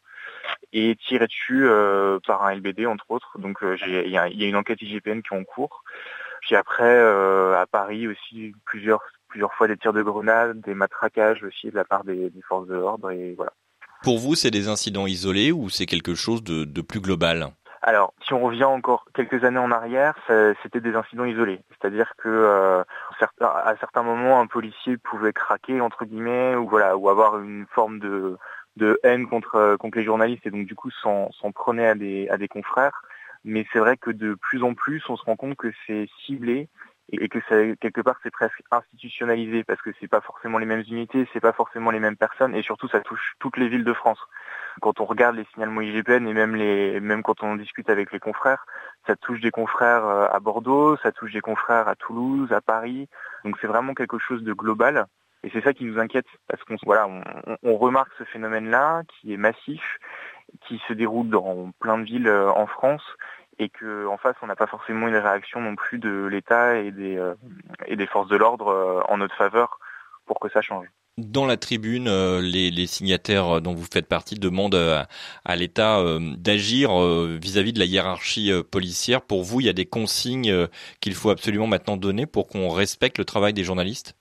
et 0.73 0.95
tiré 1.07 1.27
dessus 1.27 1.67
euh, 1.67 2.19
par 2.25 2.43
un 2.43 2.55
LBD 2.55 2.85
entre 2.85 3.09
autres. 3.09 3.37
Donc 3.39 3.63
euh, 3.63 3.77
il 3.85 4.09
y, 4.09 4.17
a 4.17 4.27
une 4.27 4.55
enquête 4.55 4.81
IGPN 4.81 5.21
qui 5.21 5.33
est 5.33 5.37
en 5.37 5.43
cours. 5.43 5.83
Puis 6.41 6.55
après 6.55 6.83
euh, 6.83 7.59
à 7.59 7.65
Paris 7.65 8.07
aussi 8.07 8.53
plusieurs 8.65 9.01
plusieurs 9.27 9.53
fois 9.53 9.67
des 9.67 9.77
tirs 9.77 9.93
de 9.93 10.01
grenades, 10.01 10.59
des 10.61 10.73
matraquages 10.73 11.43
aussi 11.43 11.69
de 11.69 11.75
la 11.75 11.85
part 11.85 12.03
des, 12.03 12.31
forces 12.47 12.67
de 12.67 12.75
l'ordre 12.75 13.11
et 13.11 13.33
voilà. 13.35 13.53
Pour 14.01 14.17
vous, 14.17 14.33
c'est 14.33 14.49
des 14.49 14.69
incidents 14.69 15.05
isolés 15.05 15.51
ou 15.51 15.69
c'est 15.69 15.85
quelque 15.85 16.15
chose 16.15 16.41
de, 16.41 16.81
plus 16.81 17.01
global? 17.01 17.49
Alors, 17.81 18.13
si 18.25 18.33
on 18.33 18.39
revient 18.39 18.63
encore 18.63 19.05
quelques 19.13 19.43
années 19.43 19.59
en 19.59 19.71
arrière, 19.71 20.15
c'était 20.63 20.79
des 20.79 20.95
incidents 20.95 21.25
isolés. 21.25 21.59
C'est-à-dire 21.69 22.13
que 22.17 22.81
à 23.41 23.75
certains 23.79 24.01
moments, 24.01 24.39
un 24.39 24.47
policier 24.47 24.97
pouvait 24.97 25.33
craquer 25.33 25.81
entre 25.81 26.05
guillemets, 26.05 26.55
ou 26.55 26.67
voilà, 26.67 26.95
ou 26.95 27.09
avoir 27.09 27.39
une 27.39 27.65
forme 27.75 27.99
de, 27.99 28.37
de 28.79 28.99
haine 29.03 29.27
contre, 29.27 29.55
euh, 29.55 29.77
contre 29.77 29.97
les 29.99 30.03
journalistes 30.03 30.45
et 30.47 30.51
donc 30.51 30.65
du 30.65 30.75
coup 30.75 30.89
s'en 30.91 31.29
prenait 31.53 31.87
à 31.87 31.95
des, 31.95 32.27
à 32.29 32.37
des 32.37 32.47
confrères. 32.47 33.03
Mais 33.45 33.65
c'est 33.71 33.79
vrai 33.79 33.95
que 33.97 34.11
de 34.11 34.33
plus 34.33 34.63
en 34.63 34.73
plus, 34.73 35.01
on 35.09 35.15
se 35.15 35.23
rend 35.23 35.35
compte 35.35 35.55
que 35.55 35.71
c'est 35.85 36.09
ciblé 36.25 36.67
et 37.11 37.29
que 37.29 37.39
quelque 37.75 38.01
part 38.01 38.17
c'est 38.21 38.31
presque 38.31 38.61
institutionnalisé 38.69 39.63
parce 39.63 39.81
que 39.81 39.89
c'est 39.99 40.07
pas 40.07 40.21
forcément 40.21 40.57
les 40.59 40.65
mêmes 40.65 40.83
unités, 40.89 41.27
c'est 41.33 41.39
pas 41.39 41.53
forcément 41.53 41.91
les 41.91 41.99
mêmes 41.99 42.17
personnes 42.17 42.53
et 42.53 42.61
surtout 42.61 42.87
ça 42.87 42.99
touche 42.99 43.33
toutes 43.39 43.57
les 43.57 43.67
villes 43.67 43.83
de 43.83 43.93
France. 43.93 44.19
Quand 44.81 44.99
on 44.99 45.05
regarde 45.05 45.35
les 45.35 45.45
signalements 45.53 45.81
IGPN 45.81 46.27
et 46.27 46.33
même 46.33 46.55
les 46.55 46.99
même 46.99 47.23
quand 47.23 47.41
on 47.43 47.55
discute 47.55 47.89
avec 47.89 48.11
les 48.11 48.19
confrères, 48.19 48.65
ça 49.07 49.15
touche 49.15 49.41
des 49.41 49.51
confrères 49.51 50.05
euh, 50.05 50.27
à 50.31 50.39
Bordeaux, 50.39 50.97
ça 50.97 51.11
touche 51.11 51.33
des 51.33 51.41
confrères 51.41 51.87
à 51.87 51.95
Toulouse, 51.95 52.51
à 52.51 52.61
Paris. 52.61 53.07
Donc 53.43 53.57
c'est 53.59 53.67
vraiment 53.67 53.93
quelque 53.93 54.19
chose 54.19 54.43
de 54.43 54.53
global 54.53 55.07
et 55.43 55.49
c'est 55.51 55.61
ça 55.61 55.73
qui 55.73 55.85
nous 55.85 55.99
inquiète, 55.99 56.25
parce 56.47 56.63
qu'on 56.63 56.75
voilà, 56.83 57.07
on, 57.63 57.77
remarque 57.77 58.11
ce 58.17 58.23
phénomène-là, 58.25 59.03
qui 59.07 59.33
est 59.33 59.37
massif, 59.37 59.81
qui 60.67 60.81
se 60.87 60.93
déroule 60.93 61.29
dans 61.29 61.71
plein 61.79 61.97
de 61.97 62.03
villes 62.03 62.27
euh, 62.27 62.51
en 62.51 62.67
France, 62.67 63.03
et 63.57 63.69
qu'en 63.69 64.17
face, 64.17 64.35
on 64.41 64.47
n'a 64.47 64.55
pas 64.55 64.67
forcément 64.67 65.07
une 65.07 65.15
réaction 65.15 65.61
non 65.61 65.75
plus 65.75 65.97
de 65.97 66.25
l'État 66.25 66.77
et 66.77 66.91
des, 66.91 67.17
euh, 67.17 67.35
et 67.87 67.95
des 67.95 68.07
forces 68.07 68.29
de 68.29 68.35
l'ordre 68.35 68.67
euh, 68.67 69.01
en 69.07 69.17
notre 69.17 69.35
faveur 69.35 69.79
pour 70.25 70.39
que 70.39 70.49
ça 70.49 70.61
change. 70.61 70.87
Dans 71.17 71.45
la 71.45 71.57
tribune, 71.57 72.09
les, 72.39 72.87
signataires 72.87 73.59
dont 73.59 73.73
vous 73.73 73.87
faites 73.91 74.07
partie 74.07 74.39
demandent 74.39 74.75
à, 75.43 75.55
l'État 75.57 76.01
d'agir 76.37 76.97
vis-à-vis 76.97 77.73
de 77.73 77.79
la 77.79 77.83
hiérarchie 77.83 78.53
policière. 78.71 79.21
Pour 79.21 79.43
vous, 79.43 79.59
il 79.59 79.65
y 79.65 79.69
a 79.69 79.73
des 79.73 79.85
consignes 79.85 80.67
qu'il 81.01 81.15
faut 81.15 81.29
absolument 81.29 81.67
maintenant 81.67 81.97
donner 81.97 82.25
pour 82.25 82.47
qu'on 82.47 82.69
respecte 82.69 83.17
le 83.17 83.25
travail 83.25 83.51
des 83.51 83.65
journalistes? 83.65 84.18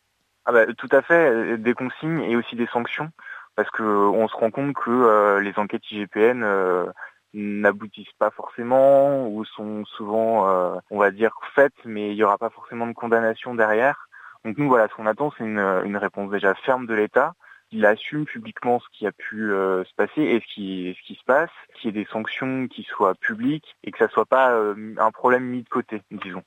Ah 0.48 0.52
bah, 0.52 0.64
tout 0.78 0.88
à 0.92 1.02
fait, 1.02 1.30
euh, 1.30 1.56
des 1.58 1.74
consignes 1.74 2.22
et 2.22 2.34
aussi 2.34 2.56
des 2.56 2.66
sanctions, 2.68 3.10
parce 3.54 3.68
que 3.70 3.82
on 3.82 4.28
se 4.28 4.34
rend 4.34 4.50
compte 4.50 4.74
que 4.74 4.88
euh, 4.88 5.40
les 5.40 5.58
enquêtes 5.58 5.90
IGPN 5.90 6.42
euh, 6.42 6.86
n'aboutissent 7.34 8.14
pas 8.18 8.30
forcément 8.30 9.28
ou 9.28 9.44
sont 9.44 9.84
souvent, 9.84 10.80
on 10.90 10.98
va 10.98 11.10
dire, 11.10 11.32
faites, 11.54 11.76
mais 11.84 12.12
il 12.12 12.14
n'y 12.14 12.22
aura 12.22 12.38
pas 12.38 12.48
forcément 12.48 12.86
de 12.86 12.94
condamnation 12.94 13.54
derrière. 13.54 14.08
Donc 14.44 14.56
nous, 14.56 14.68
voilà, 14.68 14.88
ce 14.88 14.94
qu'on 14.94 15.04
attend, 15.04 15.30
c'est 15.36 15.44
une, 15.44 15.96
réponse 15.98 16.30
déjà 16.30 16.54
ferme 16.54 16.86
de 16.86 16.94
l'État. 16.94 17.34
Il 17.70 17.84
assume 17.84 18.24
publiquement 18.24 18.80
ce 18.80 18.86
qui 18.90 19.06
a 19.06 19.12
pu 19.12 19.50
se 19.50 19.94
passer 19.96 20.22
et 20.22 20.40
ce 20.40 20.54
qui, 20.54 20.96
ce 20.98 21.06
qui 21.06 21.16
se 21.16 21.24
passe, 21.24 21.50
qu'il 21.74 21.94
y 21.94 21.98
ait 21.98 22.04
des 22.04 22.10
sanctions 22.10 22.68
qui 22.68 22.84
soient 22.84 23.14
publiques 23.14 23.76
et 23.84 23.90
que 23.90 23.98
ça 23.98 24.08
soit 24.08 24.24
pas 24.24 24.58
un 24.58 25.10
problème 25.10 25.44
mis 25.44 25.62
de 25.62 25.68
côté, 25.68 26.00
disons 26.10 26.42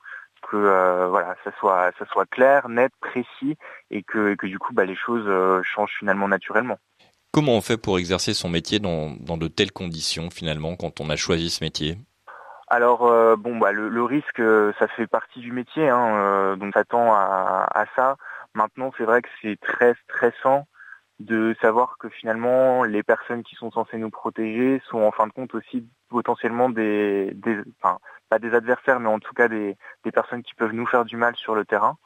que 0.50 0.56
euh, 0.56 1.08
voilà, 1.08 1.36
ça 1.44 1.50
soit 1.58 1.92
ça 1.98 2.06
soit 2.06 2.26
clair, 2.26 2.68
net, 2.68 2.92
précis 3.00 3.56
et 3.90 4.02
que, 4.02 4.34
que 4.34 4.46
du 4.46 4.58
coup 4.58 4.72
bah, 4.72 4.84
les 4.84 4.96
choses 4.96 5.24
euh, 5.26 5.62
changent 5.62 5.96
finalement 5.98 6.28
naturellement. 6.28 6.78
Comment 7.32 7.52
on 7.52 7.60
fait 7.62 7.78
pour 7.78 7.98
exercer 7.98 8.34
son 8.34 8.48
métier 8.48 8.78
dans, 8.78 9.16
de 9.16 9.48
telles 9.48 9.72
conditions 9.72 10.28
finalement 10.30 10.76
quand 10.76 11.00
on 11.00 11.08
a 11.08 11.16
choisi 11.16 11.48
ce 11.48 11.64
métier? 11.64 11.98
Alors 12.68 13.10
bon 13.36 13.58
bah 13.58 13.72
le, 13.72 14.02
risque 14.02 14.42
ça 14.78 14.88
fait 14.88 15.06
partie 15.06 15.40
du 15.40 15.52
métier 15.52 15.88
hein, 15.88 16.56
donc 16.56 16.72
ça 16.74 16.84
tend 16.84 17.12
à, 17.12 17.66
à 17.74 17.84
ça. 17.96 18.16
Maintenant 18.54 18.92
c'est 18.98 19.04
vrai 19.04 19.22
que 19.22 19.28
c'est 19.40 19.58
très 19.60 19.94
stressant 20.04 20.66
de 21.24 21.54
savoir 21.60 21.98
que 21.98 22.08
finalement 22.08 22.84
les 22.84 23.02
personnes 23.02 23.42
qui 23.42 23.54
sont 23.54 23.70
censées 23.70 23.98
nous 23.98 24.10
protéger 24.10 24.82
sont 24.88 25.00
en 25.00 25.12
fin 25.12 25.26
de 25.26 25.32
compte 25.32 25.54
aussi 25.54 25.86
potentiellement 26.08 26.68
des, 26.68 27.34
enfin 27.80 27.98
pas 28.28 28.38
des 28.38 28.54
adversaires 28.54 28.98
mais 28.98 29.08
en 29.08 29.20
tout 29.20 29.32
cas 29.32 29.48
des, 29.48 29.76
personnes 30.12 30.42
qui 30.42 30.54
peuvent 30.54 30.72
nous 30.72 30.86
faire 30.86 31.04
du 31.04 31.16
mal 31.16 31.36
sur 31.36 31.54
le 31.54 31.64
terrain. 31.64 31.96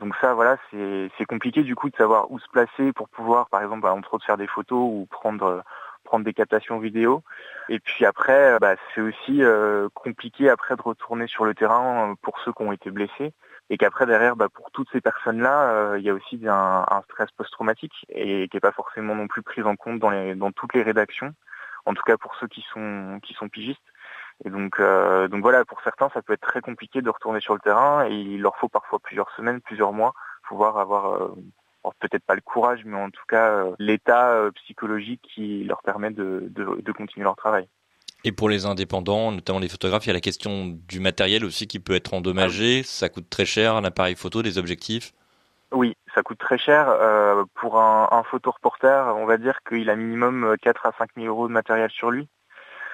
Donc 0.00 0.14
ça 0.20 0.34
voilà 0.34 0.56
c'est 0.70 1.24
compliqué 1.28 1.62
du 1.62 1.74
coup 1.74 1.90
de 1.90 1.96
savoir 1.96 2.30
où 2.30 2.38
se 2.38 2.48
placer 2.48 2.92
pour 2.92 3.08
pouvoir 3.08 3.48
par 3.50 3.62
exemple 3.62 3.82
bah, 3.82 3.92
entre 3.92 4.14
autres 4.14 4.24
faire 4.24 4.38
des 4.38 4.46
photos 4.46 4.80
ou 4.80 5.06
prendre 5.10 5.62
prendre 6.04 6.24
des 6.24 6.32
captations 6.32 6.78
vidéo. 6.78 7.22
Et 7.68 7.78
puis 7.78 8.06
après 8.06 8.58
bah, 8.58 8.76
c'est 8.94 9.02
aussi 9.02 9.42
euh, 9.42 9.88
compliqué 9.94 10.48
après 10.48 10.76
de 10.76 10.82
retourner 10.82 11.26
sur 11.26 11.44
le 11.44 11.54
terrain 11.54 12.14
pour 12.22 12.38
ceux 12.40 12.52
qui 12.52 12.62
ont 12.62 12.72
été 12.72 12.90
blessés 12.90 13.34
et 13.72 13.78
qu'après 13.78 14.04
derrière, 14.04 14.36
bah, 14.36 14.50
pour 14.50 14.70
toutes 14.70 14.90
ces 14.92 15.00
personnes-là, 15.00 15.70
euh, 15.70 15.98
il 15.98 16.04
y 16.04 16.10
a 16.10 16.12
aussi 16.12 16.38
un, 16.46 16.84
stress 17.04 17.30
post-traumatique 17.30 18.04
et 18.10 18.46
qui 18.48 18.56
n'est 18.56 18.60
pas 18.60 18.70
forcément 18.70 19.14
non 19.14 19.28
plus 19.28 19.40
pris 19.40 19.62
en 19.62 19.76
compte 19.76 19.98
dans, 19.98 20.52
toutes 20.52 20.74
les 20.74 20.82
rédactions, 20.82 21.32
en 21.86 21.94
tout 21.94 22.02
cas 22.02 22.18
pour 22.18 22.34
ceux 22.34 22.48
qui 22.48 22.62
sont, 22.70 23.18
qui 23.22 23.32
sont 23.32 23.48
pigistes. 23.48 23.80
Et 24.44 24.50
donc, 24.50 24.78
euh, 24.78 25.26
donc 25.26 25.40
voilà, 25.40 25.64
pour 25.64 25.80
certains, 25.80 26.10
ça 26.10 26.20
peut 26.20 26.34
être 26.34 26.46
très 26.46 26.60
compliqué 26.60 27.00
de 27.00 27.08
retourner 27.08 27.40
sur 27.40 27.54
le 27.54 27.60
terrain 27.60 28.06
et 28.06 28.12
il 28.12 28.42
leur 28.42 28.58
faut 28.58 28.68
parfois 28.68 28.98
plusieurs 28.98 29.30
semaines, 29.36 29.62
plusieurs 29.62 29.94
mois, 29.94 30.12
pouvoir 30.46 30.76
avoir 30.76 31.14
euh, 31.14 31.34
peut-être 31.98 32.26
pas 32.26 32.34
le 32.34 32.42
courage, 32.42 32.82
mais 32.84 32.98
en 32.98 33.08
tout 33.08 33.24
cas 33.26 33.64
l'état 33.78 34.50
psychologique 34.56 35.22
qui 35.22 35.64
leur 35.64 35.80
permet 35.80 36.10
de, 36.10 36.44
de 36.50 36.92
continuer 36.92 37.24
leur 37.24 37.36
travail. 37.36 37.66
Et 38.24 38.32
pour 38.32 38.48
les 38.48 38.66
indépendants, 38.66 39.32
notamment 39.32 39.58
les 39.58 39.68
photographes, 39.68 40.04
il 40.04 40.08
y 40.08 40.10
a 40.10 40.14
la 40.14 40.20
question 40.20 40.78
du 40.88 41.00
matériel 41.00 41.44
aussi 41.44 41.66
qui 41.66 41.80
peut 41.80 41.94
être 41.94 42.14
endommagé. 42.14 42.82
Ça 42.84 43.08
coûte 43.08 43.28
très 43.28 43.44
cher, 43.44 43.74
un 43.74 43.84
appareil 43.84 44.14
photo, 44.14 44.42
des 44.42 44.58
objectifs? 44.58 45.12
Oui, 45.72 45.96
ça 46.14 46.22
coûte 46.22 46.38
très 46.38 46.58
cher. 46.58 46.88
Euh, 46.88 47.44
pour 47.54 47.80
un, 47.80 48.08
un 48.12 48.22
photoreporter, 48.22 49.14
on 49.16 49.26
va 49.26 49.38
dire 49.38 49.58
qu'il 49.68 49.90
a 49.90 49.96
minimum 49.96 50.56
4 50.62 50.86
à 50.86 50.92
5 50.96 51.10
000 51.16 51.26
euros 51.26 51.48
de 51.48 51.52
matériel 51.52 51.90
sur 51.90 52.10
lui. 52.10 52.28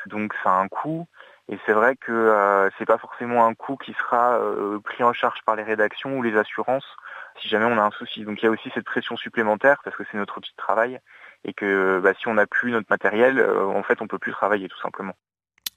Donc 0.06 0.34
ça 0.42 0.50
a 0.50 0.60
un 0.60 0.68
coût. 0.68 1.06
Et 1.50 1.58
c'est 1.64 1.72
vrai 1.72 1.96
que 1.96 2.12
euh, 2.12 2.68
c'est 2.78 2.84
pas 2.84 2.98
forcément 2.98 3.46
un 3.46 3.54
coût 3.54 3.76
qui 3.76 3.94
sera 3.94 4.38
euh, 4.38 4.78
pris 4.80 5.02
en 5.02 5.12
charge 5.12 5.40
par 5.46 5.56
les 5.56 5.62
rédactions 5.62 6.16
ou 6.16 6.22
les 6.22 6.36
assurances 6.36 6.96
si 7.40 7.48
jamais 7.48 7.64
on 7.64 7.78
a 7.78 7.82
un 7.82 7.90
souci. 7.90 8.24
Donc 8.24 8.42
il 8.42 8.44
y 8.44 8.48
a 8.48 8.50
aussi 8.50 8.70
cette 8.74 8.84
pression 8.84 9.16
supplémentaire 9.16 9.80
parce 9.84 9.96
que 9.96 10.04
c'est 10.10 10.18
notre 10.18 10.38
outil 10.38 10.50
de 10.50 10.56
travail 10.56 11.00
et 11.44 11.54
que 11.54 12.00
bah, 12.02 12.14
si 12.14 12.28
on 12.28 12.34
n'a 12.34 12.46
plus 12.46 12.70
notre 12.72 12.90
matériel, 12.90 13.38
euh, 13.38 13.66
en 13.66 13.82
fait, 13.82 14.00
on 14.02 14.06
peut 14.06 14.18
plus 14.18 14.32
travailler 14.32 14.68
tout 14.68 14.80
simplement. 14.80 15.14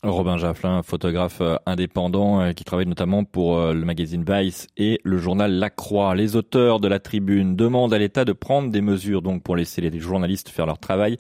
Robin 0.04 0.38
Jafflin, 0.38 0.82
photographe 0.82 1.42
euh, 1.42 1.58
indépendant 1.68 2.42
euh, 2.42 2.54
qui 2.54 2.64
travaille 2.64 2.88
notamment 2.88 3.24
pour 3.24 3.60
le 3.62 3.86
magazine 3.86 4.26
Vice 4.28 4.66
et 4.76 5.00
le 5.04 5.18
journal 5.18 5.52
La 5.52 5.70
Croix. 5.70 6.16
Les 6.16 6.36
auteurs 6.36 6.80
de 6.80 6.88
la 6.88 7.00
tribune 7.00 7.56
demandent 7.56 7.94
à 7.94 8.00
l'État 8.00 8.26
de 8.26 8.34
prendre 8.34 8.72
des 8.72 8.82
mesures 8.82 9.22
donc 9.22 9.44
pour 9.44 9.56
laisser 9.56 9.80
les 9.80 10.00
journalistes 10.00 10.50
faire 10.50 10.66
leur 10.66 10.80
travail 10.80 11.18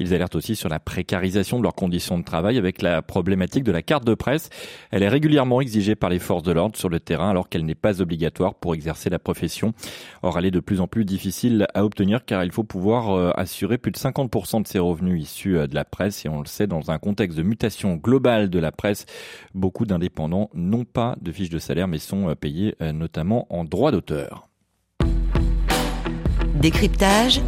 ils 0.00 0.14
alertent 0.14 0.36
aussi 0.36 0.56
sur 0.56 0.68
la 0.68 0.78
précarisation 0.78 1.58
de 1.58 1.62
leurs 1.62 1.74
conditions 1.74 2.18
de 2.18 2.24
travail 2.24 2.58
avec 2.58 2.82
la 2.82 3.02
problématique 3.02 3.64
de 3.64 3.72
la 3.72 3.82
carte 3.82 4.04
de 4.04 4.14
presse. 4.14 4.48
Elle 4.90 5.02
est 5.02 5.08
régulièrement 5.08 5.60
exigée 5.60 5.96
par 5.96 6.10
les 6.10 6.18
forces 6.18 6.42
de 6.42 6.52
l'ordre 6.52 6.76
sur 6.76 6.88
le 6.88 7.00
terrain 7.00 7.30
alors 7.30 7.48
qu'elle 7.48 7.64
n'est 7.64 7.74
pas 7.74 8.00
obligatoire 8.00 8.54
pour 8.54 8.74
exercer 8.74 9.10
la 9.10 9.18
profession. 9.18 9.74
Or, 10.22 10.38
elle 10.38 10.46
est 10.46 10.50
de 10.50 10.60
plus 10.60 10.80
en 10.80 10.86
plus 10.86 11.04
difficile 11.04 11.66
à 11.74 11.84
obtenir 11.84 12.24
car 12.24 12.44
il 12.44 12.52
faut 12.52 12.64
pouvoir 12.64 13.10
euh, 13.10 13.30
assurer 13.34 13.78
plus 13.78 13.90
de 13.90 13.98
50% 13.98 14.62
de 14.62 14.68
ses 14.68 14.78
revenus 14.78 15.22
issus 15.22 15.58
euh, 15.58 15.66
de 15.66 15.74
la 15.74 15.84
presse 15.84 16.24
et 16.24 16.28
on 16.28 16.40
le 16.40 16.46
sait 16.46 16.66
dans 16.66 16.90
un 16.90 16.98
contexte 16.98 17.36
de 17.36 17.42
mutation 17.42 17.96
globale 17.96 18.17
de 18.18 18.58
la 18.58 18.72
presse, 18.72 19.06
beaucoup 19.54 19.86
d'indépendants 19.86 20.50
n'ont 20.54 20.84
pas 20.84 21.16
de 21.20 21.32
fiche 21.32 21.50
de 21.50 21.58
salaire 21.58 21.88
mais 21.88 21.98
sont 21.98 22.28
euh, 22.28 22.34
payés 22.34 22.74
notamment 22.92 23.46
en 23.50 23.64
droit 23.64 23.92
d'auteur. 23.92 24.48
Décryptage, 26.60 27.40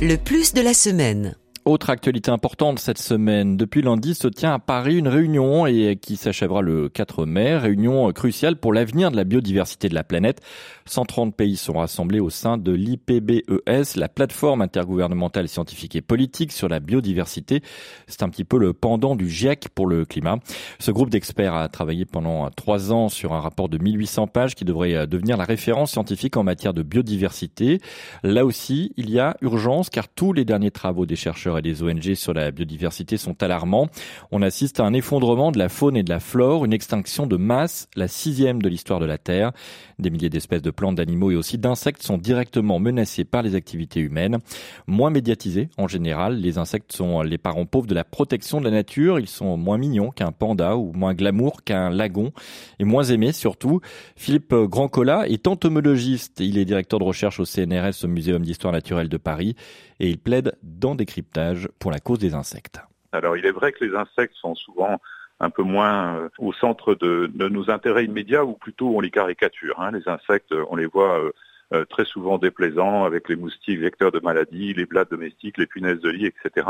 le 0.00 0.16
plus 0.16 0.54
de 0.54 0.60
la 0.60 0.74
semaine. 0.74 1.34
Autre 1.66 1.88
actualité 1.88 2.30
importante 2.30 2.78
cette 2.78 2.98
semaine. 2.98 3.56
Depuis 3.56 3.80
lundi 3.80 4.14
se 4.14 4.28
tient 4.28 4.52
à 4.52 4.58
Paris 4.58 4.98
une 4.98 5.08
réunion 5.08 5.64
et 5.64 5.96
qui 5.96 6.16
s'achèvera 6.16 6.60
le 6.60 6.90
4 6.90 7.24
mai. 7.24 7.56
Réunion 7.56 8.12
cruciale 8.12 8.56
pour 8.56 8.74
l'avenir 8.74 9.10
de 9.10 9.16
la 9.16 9.24
biodiversité 9.24 9.88
de 9.88 9.94
la 9.94 10.04
planète. 10.04 10.42
130 10.84 11.34
pays 11.34 11.56
sont 11.56 11.72
rassemblés 11.72 12.20
au 12.20 12.28
sein 12.28 12.58
de 12.58 12.70
l'IPBES, 12.70 13.96
la 13.96 14.10
plateforme 14.10 14.60
intergouvernementale 14.60 15.48
scientifique 15.48 15.96
et 15.96 16.02
politique 16.02 16.52
sur 16.52 16.68
la 16.68 16.80
biodiversité. 16.80 17.62
C'est 18.08 18.22
un 18.22 18.28
petit 18.28 18.44
peu 18.44 18.58
le 18.58 18.74
pendant 18.74 19.16
du 19.16 19.30
GIEC 19.30 19.70
pour 19.74 19.86
le 19.86 20.04
climat. 20.04 20.36
Ce 20.78 20.90
groupe 20.90 21.08
d'experts 21.08 21.54
a 21.54 21.70
travaillé 21.70 22.04
pendant 22.04 22.50
trois 22.50 22.92
ans 22.92 23.08
sur 23.08 23.32
un 23.32 23.40
rapport 23.40 23.70
de 23.70 23.78
1800 23.78 24.26
pages 24.26 24.54
qui 24.54 24.66
devrait 24.66 25.06
devenir 25.06 25.38
la 25.38 25.44
référence 25.44 25.92
scientifique 25.92 26.36
en 26.36 26.44
matière 26.44 26.74
de 26.74 26.82
biodiversité. 26.82 27.80
Là 28.22 28.44
aussi, 28.44 28.92
il 28.98 29.08
y 29.08 29.18
a 29.18 29.38
urgence 29.40 29.88
car 29.88 30.08
tous 30.08 30.34
les 30.34 30.44
derniers 30.44 30.70
travaux 30.70 31.06
des 31.06 31.16
chercheurs 31.16 31.53
et 31.58 31.62
des 31.62 31.82
ONG 31.82 32.14
sur 32.14 32.34
la 32.34 32.50
biodiversité 32.50 33.16
sont 33.16 33.42
alarmants. 33.42 33.88
On 34.30 34.42
assiste 34.42 34.80
à 34.80 34.84
un 34.84 34.92
effondrement 34.92 35.52
de 35.52 35.58
la 35.58 35.68
faune 35.68 35.96
et 35.96 36.02
de 36.02 36.10
la 36.10 36.20
flore, 36.20 36.64
une 36.64 36.72
extinction 36.72 37.26
de 37.26 37.36
masse, 37.36 37.88
la 37.96 38.08
sixième 38.08 38.62
de 38.62 38.68
l'histoire 38.68 39.00
de 39.00 39.06
la 39.06 39.18
Terre. 39.18 39.52
Des 39.98 40.10
milliers 40.10 40.30
d'espèces 40.30 40.62
de 40.62 40.70
plantes, 40.70 40.96
d'animaux 40.96 41.30
et 41.30 41.36
aussi 41.36 41.58
d'insectes 41.58 42.02
sont 42.02 42.18
directement 42.18 42.78
menacés 42.78 43.24
par 43.24 43.42
les 43.42 43.54
activités 43.54 44.00
humaines. 44.00 44.38
Moins 44.86 45.10
médiatisés 45.10 45.68
en 45.76 45.88
général, 45.88 46.36
les 46.40 46.58
insectes 46.58 46.92
sont 46.92 47.22
les 47.22 47.38
parents 47.38 47.66
pauvres 47.66 47.86
de 47.86 47.94
la 47.94 48.04
protection 48.04 48.60
de 48.60 48.64
la 48.64 48.70
nature. 48.70 49.18
Ils 49.18 49.28
sont 49.28 49.56
moins 49.56 49.78
mignons 49.78 50.10
qu'un 50.10 50.32
panda 50.32 50.76
ou 50.76 50.92
moins 50.92 51.14
glamour 51.14 51.62
qu'un 51.62 51.90
lagon 51.90 52.32
et 52.78 52.84
moins 52.84 53.04
aimés 53.04 53.32
surtout. 53.32 53.80
Philippe 54.16 54.54
Grandcola 54.54 55.28
est 55.28 55.46
entomologiste. 55.46 56.40
Il 56.40 56.58
est 56.58 56.64
directeur 56.64 56.98
de 56.98 57.04
recherche 57.04 57.40
au 57.40 57.44
CNRS, 57.44 58.04
au 58.04 58.08
Muséum 58.08 58.42
d'histoire 58.42 58.72
naturelle 58.72 59.08
de 59.08 59.16
Paris, 59.16 59.54
et 60.00 60.08
il 60.08 60.18
plaide 60.18 60.56
dans 60.62 60.94
Décryptage 60.94 61.68
pour 61.78 61.90
la 61.90 61.98
cause 61.98 62.18
des 62.18 62.34
insectes. 62.34 62.80
Alors 63.12 63.36
il 63.36 63.46
est 63.46 63.52
vrai 63.52 63.72
que 63.72 63.84
les 63.84 63.94
insectes 63.94 64.34
sont 64.34 64.54
souvent 64.54 65.00
un 65.40 65.50
peu 65.50 65.62
moins 65.62 66.16
euh, 66.16 66.28
au 66.38 66.52
centre 66.52 66.94
de, 66.94 67.30
nos 67.34 67.70
intérêts 67.70 68.04
immédiats 68.04 68.44
ou 68.44 68.54
plutôt 68.54 68.96
on 68.96 69.00
les 69.00 69.10
caricature. 69.10 69.80
Hein. 69.80 69.92
Les 69.92 70.08
insectes, 70.08 70.54
on 70.70 70.76
les 70.76 70.86
voit 70.86 71.18
euh, 71.18 71.32
euh, 71.72 71.84
très 71.84 72.04
souvent 72.04 72.38
déplaisants 72.38 73.04
avec 73.04 73.28
les 73.28 73.36
moustiques 73.36 73.80
vecteurs 73.80 74.12
de 74.12 74.20
maladies, 74.20 74.74
les 74.74 74.86
blattes 74.86 75.10
domestiques, 75.10 75.58
les 75.58 75.66
punaises 75.66 76.00
de 76.00 76.10
lit, 76.10 76.26
etc. 76.26 76.66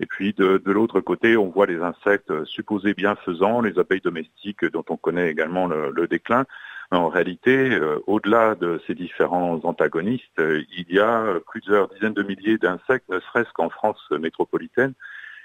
Et 0.00 0.06
puis 0.06 0.32
de, 0.32 0.60
l'autre 0.66 1.00
côté, 1.00 1.36
on 1.36 1.48
voit 1.48 1.66
les 1.66 1.80
insectes 1.80 2.44
supposés 2.44 2.94
bienfaisants, 2.94 3.60
les 3.62 3.78
abeilles 3.78 4.00
domestiques 4.00 4.64
dont 4.66 4.84
on 4.90 4.96
connaît 4.96 5.30
également 5.30 5.66
le, 5.66 6.06
déclin. 6.06 6.44
En 6.90 7.08
réalité, 7.08 7.78
au-delà 8.06 8.54
de 8.54 8.80
ces 8.86 8.94
différents 8.94 9.60
antagonistes, 9.64 10.38
il 10.38 10.86
y 10.88 10.98
a 10.98 11.34
plusieurs 11.46 11.88
dizaines 11.88 12.14
de 12.14 12.22
milliers 12.22 12.56
d'insectes, 12.56 13.08
ne 13.10 13.20
serait-ce 13.20 13.52
qu'en 13.52 13.68
France 13.68 14.02
métropolitaine, 14.10 14.94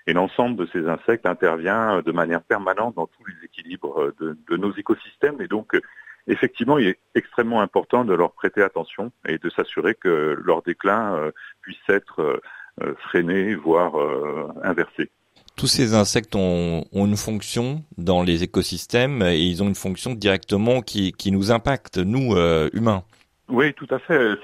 et 0.07 0.13
l'ensemble 0.13 0.57
de 0.57 0.65
ces 0.71 0.87
insectes 0.87 1.25
intervient 1.25 2.01
de 2.01 2.11
manière 2.11 2.41
permanente 2.41 2.95
dans 2.95 3.07
tous 3.07 3.25
les 3.25 3.45
équilibres 3.45 4.13
de, 4.19 4.57
nos 4.57 4.73
écosystèmes. 4.73 5.41
Et 5.41 5.47
donc, 5.47 5.79
effectivement, 6.27 6.77
il 6.77 6.87
est 6.87 6.99
extrêmement 7.15 7.61
important 7.61 8.03
de 8.03 8.13
leur 8.13 8.33
prêter 8.33 8.61
attention 8.61 9.11
et 9.27 9.37
de 9.37 9.49
s'assurer 9.49 9.95
que 9.95 10.37
leur 10.43 10.61
déclin 10.61 11.15
euh, 11.15 11.31
puisse 11.61 11.77
être 11.87 12.41
euh, 12.81 12.95
freiné, 12.95 13.55
voire 13.55 13.99
euh, 13.99 14.47
inversé. 14.63 15.09
Tous 15.55 15.67
ces 15.67 15.93
insectes 15.93 16.35
ont, 16.35 16.85
une 16.93 17.17
fonction 17.17 17.83
dans 17.97 18.23
les 18.23 18.43
écosystèmes 18.43 19.21
et 19.21 19.39
ils 19.39 19.61
ont 19.61 19.67
une 19.67 19.75
fonction 19.75 20.13
directement 20.13 20.81
qui, 20.81 21.13
nous 21.31 21.51
impacte, 21.51 21.97
nous, 21.97 22.35
humains. 22.73 23.03
Oui, 23.49 23.73
tout 23.73 23.87
à 23.91 23.99
fait. 23.99 24.39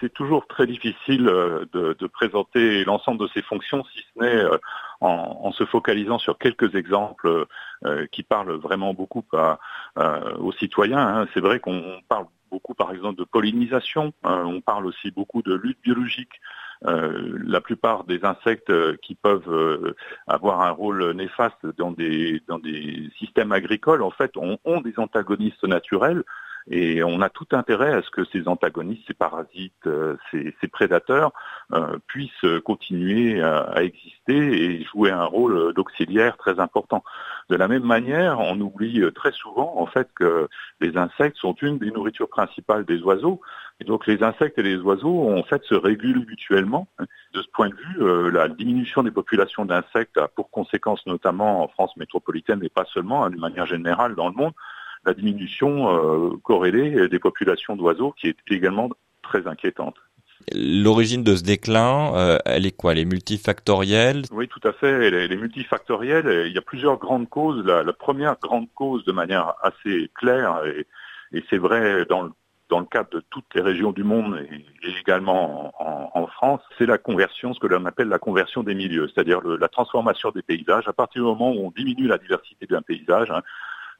C'est 0.00 0.12
toujours 0.12 0.46
très 0.46 0.66
difficile 0.66 1.24
de, 1.24 1.96
de 1.98 2.06
présenter 2.06 2.84
l'ensemble 2.84 3.20
de 3.20 3.28
ces 3.32 3.42
fonctions, 3.42 3.84
si 3.94 4.04
ce 4.14 4.22
n'est 4.22 4.44
en, 5.02 5.52
se 5.52 5.64
focalisant 5.64 6.18
sur 6.18 6.38
quelques 6.38 6.74
exemples 6.74 7.46
euh, 7.84 8.06
qui 8.12 8.22
parlent 8.22 8.52
vraiment 8.52 8.94
beaucoup 8.94 9.24
aux 10.38 10.52
citoyens. 10.52 11.06
Hein. 11.06 11.28
C'est 11.34 11.40
vrai 11.40 11.60
qu'on 11.60 12.00
parle 12.08 12.26
beaucoup, 12.50 12.74
par 12.74 12.92
exemple, 12.92 13.18
de 13.18 13.24
pollinisation. 13.24 14.12
Hein. 14.24 14.44
on 14.46 14.60
parle 14.60 14.86
aussi 14.86 15.10
beaucoup 15.10 15.42
de 15.42 15.54
lutte 15.54 15.78
biologique. 15.82 16.40
Euh, 16.86 17.38
la 17.44 17.60
plupart 17.60 18.04
des 18.04 18.24
insectes 18.24 18.72
qui 18.98 19.14
peuvent 19.14 19.48
euh, 19.48 19.94
avoir 20.26 20.62
un 20.62 20.70
rôle 20.70 21.12
néfaste 21.12 21.64
dans 21.78 21.92
des, 21.92 22.42
systèmes 23.18 23.52
agricoles, 23.52 24.02
en 24.02 24.10
fait, 24.10 24.32
ont 24.36 24.80
des 24.80 24.94
antagonistes 24.98 25.64
naturels 25.64 26.24
Et 26.70 27.02
on 27.02 27.20
a 27.20 27.28
tout 27.28 27.46
intérêt 27.52 27.92
à 27.92 28.02
ce 28.02 28.10
que 28.10 28.24
ces 28.24 28.46
antagonistes, 28.46 29.02
ces 29.06 29.14
parasites, 29.14 29.86
euh, 29.86 30.16
ces, 30.30 30.68
prédateurs 30.68 31.32
euh, 31.72 31.98
puissent 32.06 32.46
continuer 32.64 33.42
à, 33.42 33.82
exister 33.82 34.36
et 34.36 34.84
jouer 34.84 35.10
un 35.10 35.24
rôle 35.24 35.72
d'auxiliaire 35.74 36.36
très 36.36 36.60
important. 36.60 37.02
De 37.50 37.56
la 37.56 37.68
même 37.68 37.82
manière, 37.82 38.40
on 38.40 38.58
oublie 38.60 39.02
très 39.14 39.32
souvent 39.32 39.74
en 39.76 39.86
fait 39.86 40.08
que 40.14 40.48
les 40.80 40.96
insectes 40.96 41.36
sont 41.36 41.54
une 41.54 41.78
des 41.78 41.90
nourritures 41.90 42.28
principales 42.28 42.84
des 42.84 43.02
oiseaux. 43.02 43.40
Et 43.80 43.84
donc 43.84 44.06
les 44.06 44.22
insectes 44.22 44.58
et 44.58 44.62
les 44.62 44.76
oiseaux 44.76 45.30
en 45.36 45.42
fait 45.42 45.62
se 45.64 45.74
régulent 45.74 46.24
mutuellement. 46.26 46.86
De 47.34 47.42
ce 47.42 47.48
point 47.52 47.68
de 47.68 47.74
vue, 47.74 48.30
la 48.30 48.48
diminution 48.48 49.02
des 49.02 49.10
populations 49.10 49.64
d'insectes 49.64 50.16
a 50.18 50.28
pour 50.28 50.50
conséquence 50.50 51.04
notamment 51.06 51.62
en 51.62 51.68
France 51.68 51.96
métropolitaine, 51.96 52.60
mais 52.60 52.68
pas 52.68 52.84
seulement, 52.92 53.24
hein, 53.24 53.30
d'une 53.30 53.40
manière 53.40 53.66
générale 53.66 54.14
dans 54.14 54.28
le 54.28 54.34
monde, 54.34 54.52
la 55.04 55.14
diminution 55.14 55.88
euh, 55.90 56.30
corrélée 56.42 57.08
des 57.08 57.18
populations 57.18 57.76
d'oiseaux 57.76 58.12
qui 58.12 58.28
est 58.28 58.36
également 58.50 58.88
très 59.22 59.46
inquiétante. 59.46 59.96
L'origine 60.52 61.22
de 61.22 61.36
ce 61.36 61.44
déclin, 61.44 62.14
euh, 62.16 62.38
elle 62.44 62.66
est 62.66 62.76
quoi? 62.76 62.92
Elle 62.92 62.98
est 62.98 63.04
multifactorielle? 63.04 64.22
Oui, 64.32 64.48
tout 64.48 64.60
à 64.64 64.72
fait. 64.72 65.06
Elle 65.06 65.32
est, 65.32 65.36
multifactorielle. 65.36 66.46
Il 66.46 66.52
y 66.52 66.58
a 66.58 66.62
plusieurs 66.62 66.98
grandes 66.98 67.28
causes. 67.28 67.64
La, 67.64 67.92
première 67.92 68.36
grande 68.40 68.66
cause, 68.74 69.04
de 69.04 69.12
manière 69.12 69.54
assez 69.62 70.10
claire, 70.14 70.62
et, 70.66 71.44
c'est 71.48 71.58
vrai 71.58 72.04
dans 72.06 72.22
le, 72.22 72.30
dans 72.68 72.80
le 72.80 72.86
cadre 72.86 73.10
de 73.10 73.22
toutes 73.30 73.54
les 73.54 73.60
régions 73.60 73.92
du 73.92 74.02
monde 74.02 74.44
et, 74.50 74.64
également 75.00 75.72
en, 75.78 76.26
France, 76.26 76.60
c'est 76.78 76.86
la 76.86 76.98
conversion, 76.98 77.54
ce 77.54 77.60
que 77.60 77.66
l'on 77.66 77.84
appelle 77.84 78.08
la 78.08 78.18
conversion 78.18 78.62
des 78.62 78.74
milieux, 78.74 79.08
c'est-à-dire 79.08 79.40
la 79.42 79.68
transformation 79.68 80.30
des 80.30 80.42
paysages. 80.42 80.88
À 80.88 80.92
partir 80.92 81.22
du 81.22 81.28
moment 81.28 81.52
où 81.52 81.66
on 81.66 81.70
diminue 81.70 82.06
la 82.06 82.18
diversité 82.18 82.66
d'un 82.66 82.82
paysage, 82.82 83.30
hein, 83.30 83.42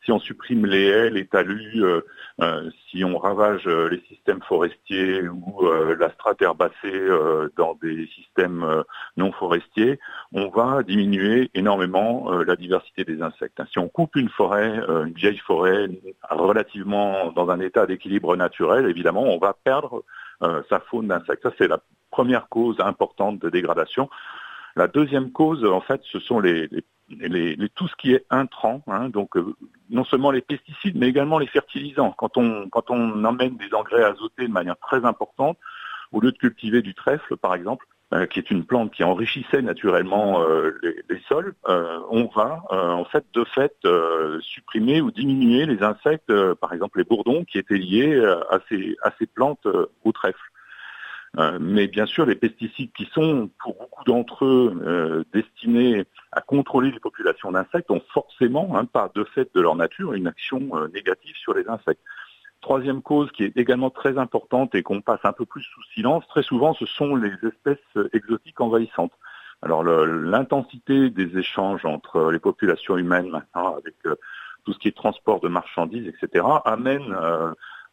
si 0.04 0.10
on 0.10 0.18
supprime 0.18 0.66
les 0.66 0.86
haies, 0.86 1.10
les 1.10 1.26
talus, 1.26 1.84
euh, 1.84 2.00
euh, 2.40 2.70
si 2.90 3.04
on 3.04 3.18
ravage 3.18 3.66
euh, 3.66 3.88
les 3.88 4.00
systèmes 4.08 4.42
forestiers 4.42 5.28
ou 5.28 5.62
la 5.98 6.10
strate 6.10 6.42
herbacée 6.42 7.08
dans 7.56 7.78
des 7.80 8.06
systèmes 8.14 8.84
non 9.16 9.32
forestiers, 9.32 9.98
on 10.32 10.48
va 10.48 10.82
diminuer 10.82 11.50
énormément 11.54 12.30
la 12.30 12.56
diversité 12.56 13.04
des 13.04 13.22
insectes. 13.22 13.60
Si 13.70 13.78
on 13.78 13.88
coupe 13.88 14.16
une 14.16 14.28
forêt, 14.28 14.80
une 14.88 15.12
vieille 15.12 15.38
forêt 15.38 15.88
relativement 16.30 17.32
dans 17.32 17.50
un 17.50 17.60
état 17.60 17.86
d'équilibre 17.86 18.36
naturel, 18.36 18.86
évidemment, 18.86 19.22
on 19.22 19.38
va 19.38 19.54
perdre 19.64 20.04
sa 20.68 20.80
faune 20.80 21.08
d'insectes. 21.08 21.42
Ça, 21.42 21.52
c'est 21.58 21.68
la 21.68 21.80
première 22.10 22.48
cause 22.48 22.80
importante 22.80 23.38
de 23.38 23.50
dégradation. 23.50 24.08
La 24.74 24.88
deuxième 24.88 25.32
cause, 25.32 25.64
en 25.64 25.80
fait, 25.80 26.00
ce 26.04 26.18
sont 26.18 26.40
les, 26.40 26.68
tout 27.74 27.88
ce 27.88 27.96
qui 27.96 28.12
est 28.12 28.24
intrant, 28.30 28.82
hein, 28.86 29.08
donc 29.08 29.36
euh, 29.36 29.54
non 29.90 30.04
seulement 30.04 30.30
les 30.30 30.40
pesticides, 30.40 30.96
mais 30.96 31.08
également 31.08 31.38
les 31.38 31.46
fertilisants. 31.46 32.12
Quand 32.16 32.36
on, 32.36 32.68
quand 32.68 32.90
on 32.90 33.24
emmène 33.24 33.56
des 33.56 33.74
engrais 33.74 34.04
azotés 34.04 34.46
de 34.46 34.52
manière 34.52 34.78
très 34.78 35.04
importante, 35.04 35.58
au 36.12 36.20
lieu 36.20 36.32
de 36.32 36.38
cultiver 36.38 36.82
du 36.82 36.94
trèfle, 36.94 37.36
par 37.36 37.54
exemple, 37.54 37.86
euh, 38.12 38.26
qui 38.26 38.38
est 38.38 38.50
une 38.50 38.64
plante 38.64 38.92
qui 38.92 39.04
enrichissait 39.04 39.62
naturellement 39.62 40.42
euh, 40.42 40.78
les, 41.08 41.20
sols, 41.28 41.54
on 41.66 42.28
va 42.34 42.62
en 42.70 43.04
fait 43.04 43.24
de 43.32 43.44
fait 43.44 43.74
supprimer 44.40 45.00
ou 45.00 45.10
diminuer 45.10 45.64
les 45.66 45.82
insectes, 45.82 46.32
par 46.54 46.72
exemple 46.72 46.98
les 46.98 47.04
bourdons, 47.04 47.44
qui 47.44 47.58
étaient 47.58 47.78
liés 47.78 48.22
à 48.50 48.58
ces, 48.68 48.96
à 49.02 49.12
ces 49.18 49.26
plantes 49.26 49.66
au 50.04 50.12
trèfle. 50.12 50.52
Euh, 51.38 51.58
mais 51.60 51.86
bien 51.86 52.04
sûr, 52.04 52.26
les 52.26 52.34
pesticides 52.34 52.92
qui 52.92 53.06
sont, 53.06 53.48
pour 53.58 53.74
beaucoup 53.78 54.04
d'entre 54.04 54.44
eux, 54.44 54.78
euh, 54.84 55.24
destinés 55.32 56.04
à 56.30 56.42
contrôler 56.42 56.90
les 56.90 57.00
populations 57.00 57.52
d'insectes 57.52 57.90
ont 57.90 58.02
forcément, 58.12 58.76
hein, 58.76 58.84
par 58.84 59.10
de 59.12 59.24
fait 59.24 59.48
de 59.54 59.60
leur 59.60 59.74
nature, 59.74 60.12
une 60.12 60.26
action 60.26 60.60
euh, 60.74 60.88
négative 60.88 61.34
sur 61.36 61.54
les 61.54 61.66
insectes. 61.68 62.02
Troisième 62.60 63.00
cause 63.00 63.32
qui 63.32 63.44
est 63.44 63.56
également 63.56 63.88
très 63.88 64.18
importante 64.18 64.74
et 64.74 64.82
qu'on 64.82 65.00
passe 65.00 65.24
un 65.24 65.32
peu 65.32 65.46
plus 65.46 65.62
sous 65.62 65.82
silence, 65.94 66.26
très 66.28 66.42
souvent, 66.42 66.74
ce 66.74 66.86
sont 66.86 67.16
les 67.16 67.32
espèces 67.42 68.06
exotiques 68.12 68.60
envahissantes. 68.60 69.12
Alors 69.62 69.82
l'intensité 69.82 71.10
des 71.10 71.38
échanges 71.38 71.84
entre 71.84 72.30
les 72.30 72.38
populations 72.38 72.96
humaines 72.96 73.30
maintenant, 73.30 73.76
avec 73.76 73.94
tout 74.64 74.72
ce 74.72 74.78
qui 74.78 74.88
est 74.88 74.96
transport 74.96 75.40
de 75.40 75.48
marchandises, 75.48 76.06
etc., 76.06 76.44
amène 76.64 77.16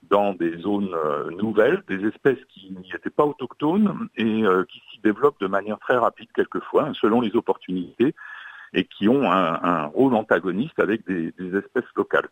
dans 0.09 0.33
des 0.33 0.57
zones 0.57 0.93
euh, 0.93 1.29
nouvelles, 1.31 1.83
des 1.87 2.05
espèces 2.07 2.43
qui 2.49 2.71
n'y 2.71 2.91
étaient 2.93 3.09
pas 3.09 3.25
autochtones 3.25 4.09
et 4.15 4.43
euh, 4.43 4.63
qui 4.65 4.81
s'y 4.91 4.99
développent 5.01 5.39
de 5.39 5.47
manière 5.47 5.79
très 5.79 5.97
rapide 5.97 6.29
quelquefois, 6.33 6.91
selon 6.93 7.21
les 7.21 7.35
opportunités, 7.35 8.15
et 8.73 8.85
qui 8.85 9.07
ont 9.07 9.31
un, 9.31 9.85
rôle 9.85 10.15
antagoniste 10.15 10.79
avec 10.79 11.05
des, 11.07 11.33
espèces 11.57 11.89
locales. 11.95 12.29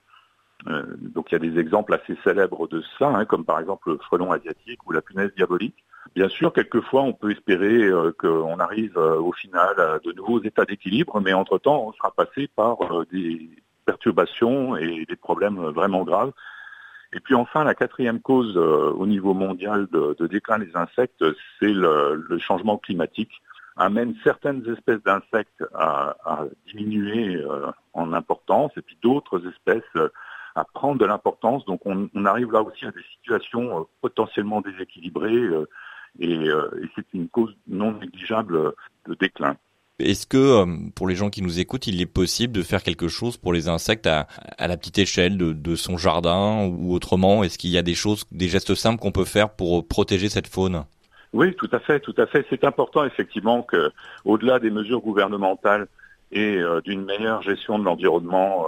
Euh, 0.68 0.84
donc 1.00 1.32
il 1.32 1.34
y 1.34 1.36
a 1.36 1.40
des 1.40 1.60
exemples 1.60 1.94
assez 1.94 2.16
célèbres 2.24 2.68
de 2.68 2.84
ça, 2.98 3.10
hein, 3.10 3.26
comme 3.26 3.46
par 3.46 3.60
exemple 3.60 3.92
le 3.92 3.98
frelon 3.98 4.32
asiatique 4.32 4.80
ou 4.86 4.92
la 4.92 5.02
punaise 5.02 5.34
diabolique. 5.36 5.84
Bien 6.16 6.30
sûr, 6.30 6.54
quelquefois, 6.54 7.02
on 7.02 7.14
peut 7.14 7.32
espérer 7.32 7.90
qu'on 8.18 8.60
arrive 8.60 8.98
au 8.98 9.34
final 9.34 9.80
à 9.80 10.00
de 10.00 10.14
nouveaux 10.14 10.42
états 10.42 10.64
d'équilibre, 10.64 11.20
mais 11.20 11.34
entre-temps, 11.34 11.88
on 11.88 11.92
sera 11.92 12.12
passé 12.12 12.50
par 12.56 12.78
des 13.12 13.50
perturbations 13.86 14.78
et 14.78 15.06
des 15.06 15.16
problèmes 15.18 15.58
vraiment 15.58 16.04
graves 16.04 16.32
et 17.18 17.20
puis 17.20 17.34
enfin, 17.34 17.64
la 17.64 17.74
quatrième 17.74 18.22
cause 18.22 18.56
euh, 18.58 18.92
au 18.92 19.08
niveau 19.08 19.34
mondial 19.34 19.88
de, 19.92 20.28
déclin 20.28 20.60
des 20.60 20.76
insectes, 20.76 21.26
c'est 21.60 21.74
le, 21.74 22.38
changement 22.38 22.78
climatique 22.78 23.32
amène 23.76 24.14
certaines 24.24 24.64
espèces 24.70 25.02
d'insectes 25.02 25.64
à, 25.74 26.46
diminuer 26.68 27.38
euh, 27.38 27.72
en 27.94 28.14
importance 28.14 28.72
et 28.78 28.84
puis 28.84 29.00
d'autres 29.02 29.42
espèces 29.48 29.96
euh, 29.96 30.10
à 30.54 30.64
prendre 30.64 31.00
de 31.00 31.06
l'importance. 31.06 31.66
Donc 31.66 31.82
on, 31.86 32.08
arrive 32.26 32.52
là 32.52 32.62
aussi 32.62 32.86
à 32.86 32.92
des 32.92 33.04
situations 33.16 33.88
potentiellement 34.02 34.62
déséquilibrées 34.62 35.50
et 36.20 36.50
c'est 36.96 37.14
une 37.14 37.30
cause 37.30 37.56
non 37.68 37.94
négligeable 37.94 38.74
de 39.08 39.14
déclin. 39.16 39.56
Est-ce 40.00 40.28
que 40.28 40.38
euh, 40.38 40.66
pour 40.96 41.08
les 41.08 41.16
gens 41.16 41.32
qui 41.32 41.42
nous 41.42 41.60
écoutent, 41.60 41.88
il 41.88 42.00
est 42.02 42.06
possible 42.06 42.54
de 42.54 42.62
faire 42.62 42.84
quelque 42.84 43.08
chose 43.08 43.36
pour 43.38 43.52
les 43.52 43.68
insectes 43.68 44.06
à, 44.06 44.28
la 44.60 44.78
petite 44.78 45.00
échelle 45.00 45.38
de, 45.38 45.76
son 45.76 45.98
jardin 45.98 46.68
ou 46.68 46.94
autrement? 46.94 47.44
Est-ce 47.44 47.58
qu'il 47.58 47.72
y 47.72 47.80
a 47.80 47.82
des 47.82 47.96
choses, 47.96 48.26
des 48.32 48.48
gestes 48.48 48.76
simples 48.76 49.02
qu'on 49.02 49.12
peut 49.12 49.26
faire 49.26 49.50
pour 49.50 49.88
protéger 49.88 50.30
cette 50.30 50.46
faune? 50.46 50.84
Oui, 51.34 51.56
tout 51.56 51.70
à 51.72 51.80
fait, 51.80 52.00
tout 52.00 52.14
à 52.18 52.28
fait. 52.28 52.46
C'est 52.52 52.64
important 52.64 53.06
effectivement 53.06 53.64
que, 53.64 53.92
au-delà 54.24 54.60
des 54.60 54.70
mesures 54.70 55.02
gouvernementales 55.02 55.88
et 56.32 56.58
euh, 56.58 56.80
d'une 56.82 57.04
meilleure 57.04 57.42
gestion 57.42 57.80
de 57.80 57.84
l'environnement 57.84 58.68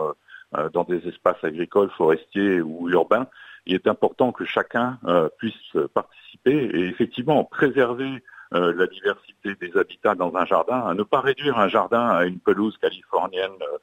euh, 0.58 0.70
dans 0.70 0.84
des 0.84 1.08
espaces 1.08 1.44
agricoles, 1.44 1.92
forestiers 1.96 2.60
ou 2.60 2.90
urbains, 2.90 3.28
il 3.68 3.76
est 3.76 3.88
important 3.88 4.32
que 4.32 4.46
chacun 4.46 4.98
puisse 5.38 5.54
participer 5.94 6.56
et 6.56 6.88
effectivement 6.88 7.44
préserver 7.44 8.24
euh, 8.56 8.74
la 8.76 8.88
diversité 8.88 9.54
des 9.62 9.78
habitats 9.78 10.16
dans 10.16 10.36
un 10.36 10.46
jardin, 10.46 10.96
ne 10.96 11.04
pas 11.04 11.22
réduire 11.22 11.60
un 11.60 11.68
jardin 11.68 12.08
à 12.10 12.26
une 12.26 12.40
pelouse 12.40 12.76
californienne 12.80 13.52
euh, 13.62 13.78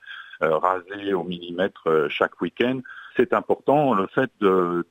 euh, 0.47 0.59
rasée 0.59 1.15
au 1.15 1.23
millimètre 1.23 2.09
chaque 2.11 2.41
week-end. 2.41 2.81
C'est 3.17 3.33
important 3.33 3.95
le 3.95 4.09
fait 4.09 4.31
de, 4.41 4.85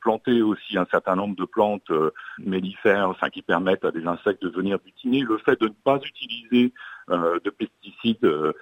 planter 0.00 0.42
aussi 0.42 0.76
un 0.76 0.86
certain 0.90 1.14
nombre 1.14 1.36
de 1.36 1.44
plantes 1.44 1.90
mellifères, 2.38 3.08
enfin 3.08 3.30
qui 3.30 3.40
permettent 3.40 3.84
à 3.84 3.92
des 3.92 4.06
insectes 4.06 4.42
de 4.42 4.48
venir 4.48 4.78
butiner. 4.84 5.20
Le 5.20 5.38
fait 5.38 5.58
de 5.60 5.68
ne 5.68 5.74
pas 5.84 5.98
utiliser 6.04 6.74
de 7.08 7.50
pesticides 7.50 8.54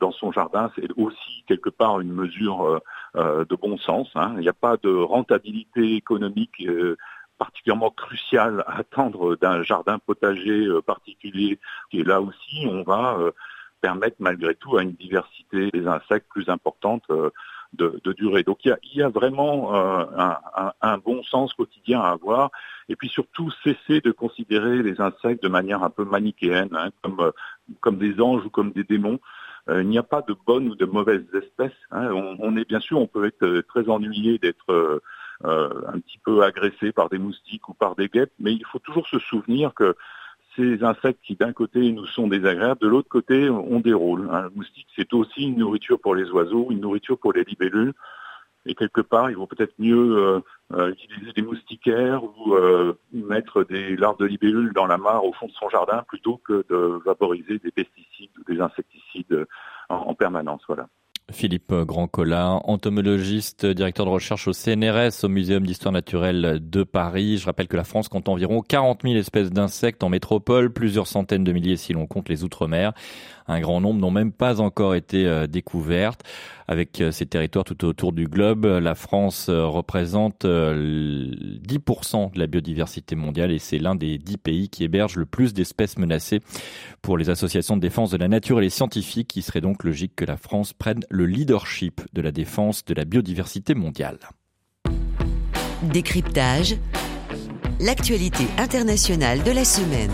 dans 0.00 0.12
son 0.12 0.32
jardin, 0.32 0.70
c'est 0.76 0.88
aussi 0.96 1.44
quelque 1.46 1.68
part 1.68 2.00
une 2.00 2.12
mesure 2.12 2.80
de 3.14 3.56
bon 3.56 3.76
sens. 3.76 4.08
Hein. 4.14 4.32
Il 4.36 4.40
n'y 4.40 4.48
a 4.48 4.54
pas 4.54 4.78
de 4.78 4.90
rentabilité 4.90 5.94
économique 5.94 6.66
particulièrement 7.38 7.90
crucial 7.90 8.64
à 8.66 8.78
attendre 8.78 9.36
d'un 9.36 9.62
jardin 9.62 9.98
potager 9.98 10.66
euh, 10.66 10.80
particulier. 10.80 11.58
Et 11.92 12.02
là 12.02 12.20
aussi, 12.20 12.66
on 12.68 12.82
va 12.82 13.16
euh, 13.18 13.32
permettre 13.80 14.16
malgré 14.18 14.54
tout 14.54 14.76
à 14.76 14.82
une 14.82 14.92
diversité 14.92 15.70
des 15.70 15.86
insectes 15.86 16.28
plus 16.28 16.48
importante 16.48 17.04
euh, 17.10 17.30
de, 17.72 18.00
de 18.02 18.12
durer. 18.12 18.42
Donc 18.42 18.64
il 18.64 18.76
y 18.94 19.02
a, 19.02 19.08
vraiment 19.08 19.74
un, 19.74 20.98
bon 20.98 21.22
sens 21.24 21.52
quotidien 21.52 22.00
à 22.00 22.10
avoir. 22.10 22.50
Et 22.88 22.96
puis 22.96 23.08
surtout, 23.08 23.50
cesser 23.64 24.00
de 24.00 24.12
considérer 24.12 24.82
les 24.82 25.00
insectes 25.00 25.42
de 25.42 25.48
manière 25.48 25.82
un 25.82 25.90
peu 25.90 26.04
manichéenne, 26.04 26.70
hein, 26.72 26.90
comme, 27.02 27.32
comme 27.80 27.98
des 27.98 28.18
anges 28.20 28.46
ou 28.46 28.50
comme 28.50 28.70
des 28.70 28.84
démons. 28.84 29.18
il 29.68 29.88
n'y 29.88 29.98
a 29.98 30.04
pas 30.04 30.22
de 30.22 30.34
bonnes 30.46 30.68
ou 30.68 30.74
de 30.74 30.86
mauvaises 30.86 31.26
espèces. 31.34 31.72
Hein. 31.90 32.08
On, 32.12 32.36
on, 32.38 32.56
est 32.56 32.66
bien 32.66 32.80
sûr, 32.80 32.98
on 32.98 33.08
peut 33.08 33.26
être 33.26 33.60
très 33.68 33.90
ennuyé 33.90 34.38
d'être 34.38 35.02
un 35.44 35.98
petit 36.00 36.18
peu 36.24 36.42
agressés 36.42 36.92
par 36.92 37.08
des 37.08 37.18
moustiques 37.18 37.68
ou 37.68 37.74
par 37.74 37.94
des 37.94 38.08
guêpes, 38.08 38.32
mais 38.38 38.52
il 38.52 38.64
faut 38.64 38.78
toujours 38.78 39.06
se 39.06 39.18
souvenir 39.18 39.74
que 39.74 39.94
ces 40.56 40.82
insectes 40.82 41.20
qui 41.22 41.36
d'un 41.36 41.52
côté 41.52 41.92
nous 41.92 42.06
sont 42.06 42.28
désagréables, 42.28 42.80
de 42.80 42.88
l'autre 42.88 43.08
côté 43.08 43.50
ont 43.50 43.80
des 43.80 43.92
rôles. 43.92 44.28
Un 44.32 44.48
moustique, 44.54 44.88
c'est 44.96 45.12
aussi 45.12 45.44
une 45.44 45.58
nourriture 45.58 46.00
pour 46.00 46.14
les 46.14 46.30
oiseaux, 46.30 46.68
une 46.70 46.80
nourriture 46.80 47.18
pour 47.18 47.32
les 47.32 47.44
libellules. 47.44 47.92
Et 48.68 48.74
quelque 48.74 49.00
part, 49.00 49.30
il 49.30 49.36
vaut 49.36 49.46
peut-être 49.46 49.74
mieux 49.78 50.16
euh, 50.16 50.40
euh, 50.72 50.90
utiliser 50.90 51.32
des 51.32 51.42
moustiquaires 51.42 52.24
ou 52.24 52.56
mettre 53.12 53.62
des 53.62 53.96
larves 53.96 54.18
de 54.18 54.26
libellules 54.26 54.72
dans 54.72 54.86
la 54.86 54.98
mare 54.98 55.24
au 55.24 55.32
fond 55.32 55.46
de 55.46 55.52
son 55.52 55.68
jardin 55.68 56.02
plutôt 56.08 56.38
que 56.38 56.64
de 56.68 57.00
vaporiser 57.04 57.58
des 57.58 57.70
pesticides 57.70 58.30
ou 58.38 58.52
des 58.52 58.60
insecticides 58.60 59.46
en, 59.88 59.96
en 59.96 60.14
permanence. 60.14 60.62
Voilà. 60.66 60.88
Philippe 61.32 61.74
Grandcolin, 61.74 62.60
entomologiste, 62.64 63.66
directeur 63.66 64.06
de 64.06 64.10
recherche 64.10 64.46
au 64.46 64.52
CNRS, 64.52 65.24
au 65.24 65.28
Muséum 65.28 65.66
d'histoire 65.66 65.92
naturelle 65.92 66.60
de 66.62 66.84
Paris. 66.84 67.38
Je 67.38 67.46
rappelle 67.46 67.66
que 67.66 67.76
la 67.76 67.82
France 67.82 68.08
compte 68.08 68.28
environ 68.28 68.62
40 68.62 69.02
000 69.02 69.16
espèces 69.16 69.50
d'insectes 69.50 70.04
en 70.04 70.08
métropole, 70.08 70.72
plusieurs 70.72 71.08
centaines 71.08 71.42
de 71.42 71.52
milliers 71.52 71.76
si 71.76 71.92
l'on 71.92 72.06
compte 72.06 72.28
les 72.28 72.44
Outre-mer. 72.44 72.92
Un 73.48 73.60
grand 73.60 73.80
nombre 73.80 74.00
n'ont 74.00 74.10
même 74.10 74.32
pas 74.32 74.60
encore 74.60 74.94
été 74.94 75.26
euh, 75.26 75.46
découvertes. 75.46 76.22
Avec 76.68 77.00
euh, 77.00 77.12
ces 77.12 77.26
territoires 77.26 77.64
tout 77.64 77.84
autour 77.84 78.12
du 78.12 78.26
globe, 78.26 78.64
la 78.64 78.94
France 78.96 79.46
euh, 79.48 79.66
représente 79.66 80.44
10% 80.44 82.32
de 82.32 82.38
la 82.38 82.46
biodiversité 82.48 83.14
mondiale 83.14 83.52
et 83.52 83.58
c'est 83.58 83.78
l'un 83.78 83.94
des 83.94 84.18
10 84.18 84.38
pays 84.38 84.68
qui 84.68 84.82
héberge 84.82 85.16
le 85.16 85.26
plus 85.26 85.54
d'espèces 85.54 85.96
menacées. 85.96 86.40
Pour 87.02 87.18
les 87.18 87.30
associations 87.30 87.76
de 87.76 87.80
défense 87.80 88.10
de 88.10 88.16
la 88.16 88.28
nature 88.28 88.58
et 88.58 88.62
les 88.62 88.70
scientifiques, 88.70 89.36
il 89.36 89.42
serait 89.42 89.60
donc 89.60 89.84
logique 89.84 90.16
que 90.16 90.24
la 90.24 90.36
France 90.36 90.72
prenne 90.72 91.04
le 91.08 91.26
leadership 91.26 92.00
de 92.12 92.22
la 92.22 92.32
défense 92.32 92.84
de 92.84 92.94
la 92.94 93.04
biodiversité 93.04 93.74
mondiale. 93.74 94.18
Décryptage. 95.82 96.76
L'actualité 97.78 98.44
internationale 98.58 99.42
de 99.42 99.50
la 99.50 99.64
semaine. 99.64 100.10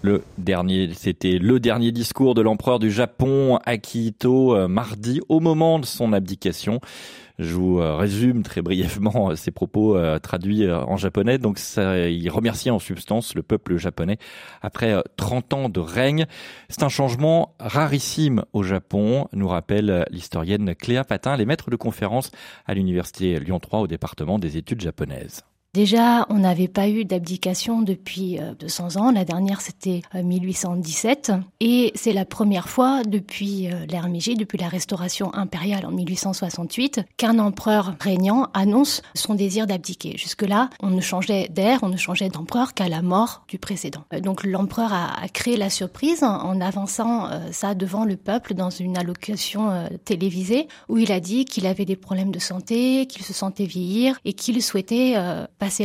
Le 0.00 0.24
dernier, 0.38 0.90
c'était 0.94 1.38
le 1.38 1.60
dernier 1.60 1.92
discours 1.92 2.34
de 2.34 2.40
l'empereur 2.40 2.78
du 2.78 2.90
Japon, 2.90 3.58
Akihito, 3.66 4.56
euh, 4.56 4.66
mardi, 4.66 5.20
au 5.28 5.40
moment 5.40 5.78
de 5.78 5.84
son 5.84 6.12
abdication. 6.12 6.80
Je 7.42 7.54
vous 7.54 7.80
euh, 7.80 7.96
résume 7.96 8.42
très 8.42 8.62
brièvement 8.62 9.30
euh, 9.30 9.36
ses 9.36 9.50
propos 9.50 9.98
traduits 10.20 10.70
en 10.70 10.96
japonais. 10.96 11.38
Donc, 11.38 11.58
il 11.76 12.28
remercie 12.30 12.70
en 12.70 12.78
substance 12.78 13.34
le 13.34 13.42
peuple 13.42 13.76
japonais 13.76 14.18
après 14.62 14.94
30 15.16 15.52
ans 15.52 15.68
de 15.68 15.80
règne. 15.80 16.26
C'est 16.68 16.82
un 16.82 16.88
changement 16.88 17.54
rarissime 17.60 18.44
au 18.52 18.62
Japon, 18.62 19.28
nous 19.32 19.48
rappelle 19.48 20.06
l'historienne 20.10 20.74
Cléa 20.74 21.04
Patin, 21.04 21.36
les 21.36 21.46
maîtres 21.46 21.70
de 21.70 21.76
conférence 21.76 22.30
à 22.66 22.74
l'université 22.74 23.38
Lyon 23.38 23.60
3 23.60 23.80
au 23.80 23.86
département 23.86 24.38
des 24.38 24.56
études 24.56 24.80
japonaises. 24.80 25.42
Déjà, 25.74 26.26
on 26.28 26.40
n'avait 26.40 26.68
pas 26.68 26.90
eu 26.90 27.06
d'abdication 27.06 27.80
depuis 27.80 28.38
200 28.58 28.96
euh, 28.96 29.00
ans. 29.00 29.10
La 29.10 29.24
dernière, 29.24 29.62
c'était 29.62 30.02
1817. 30.14 31.30
Euh, 31.30 31.40
Et 31.60 31.92
c'est 31.94 32.12
la 32.12 32.26
première 32.26 32.68
fois 32.68 33.02
depuis 33.04 33.72
euh, 33.72 33.86
l'ère 33.86 34.06
depuis 34.06 34.58
la 34.58 34.68
restauration 34.68 35.34
impériale 35.34 35.86
en 35.86 35.90
1868, 35.90 37.00
qu'un 37.16 37.38
empereur 37.38 37.94
régnant 38.00 38.48
annonce 38.52 39.00
son 39.14 39.34
désir 39.34 39.66
d'abdiquer. 39.66 40.18
Jusque-là, 40.18 40.68
on 40.82 40.90
ne 40.90 41.00
changeait 41.00 41.48
d'air, 41.48 41.78
on 41.80 41.88
ne 41.88 41.96
changeait 41.96 42.28
d'empereur 42.28 42.74
qu'à 42.74 42.90
la 42.90 43.00
mort 43.00 43.44
du 43.48 43.58
précédent. 43.58 44.04
Donc 44.20 44.44
l'empereur 44.44 44.92
a 44.92 45.26
créé 45.28 45.56
la 45.56 45.70
surprise 45.70 46.22
en 46.22 46.60
avançant 46.60 47.30
ça 47.50 47.74
devant 47.74 48.04
le 48.04 48.16
peuple 48.16 48.54
dans 48.54 48.70
une 48.70 48.98
allocution 48.98 49.88
télévisée 50.04 50.68
où 50.88 50.98
il 50.98 51.12
a 51.12 51.20
dit 51.20 51.44
qu'il 51.44 51.66
avait 51.66 51.84
des 51.84 51.96
problèmes 51.96 52.32
de 52.32 52.38
santé, 52.38 53.06
qu'il 53.06 53.22
se 53.22 53.32
sentait 53.32 53.66
vieillir 53.66 54.18
et 54.24 54.32
qu'il 54.32 54.62
souhaitait 54.62 55.16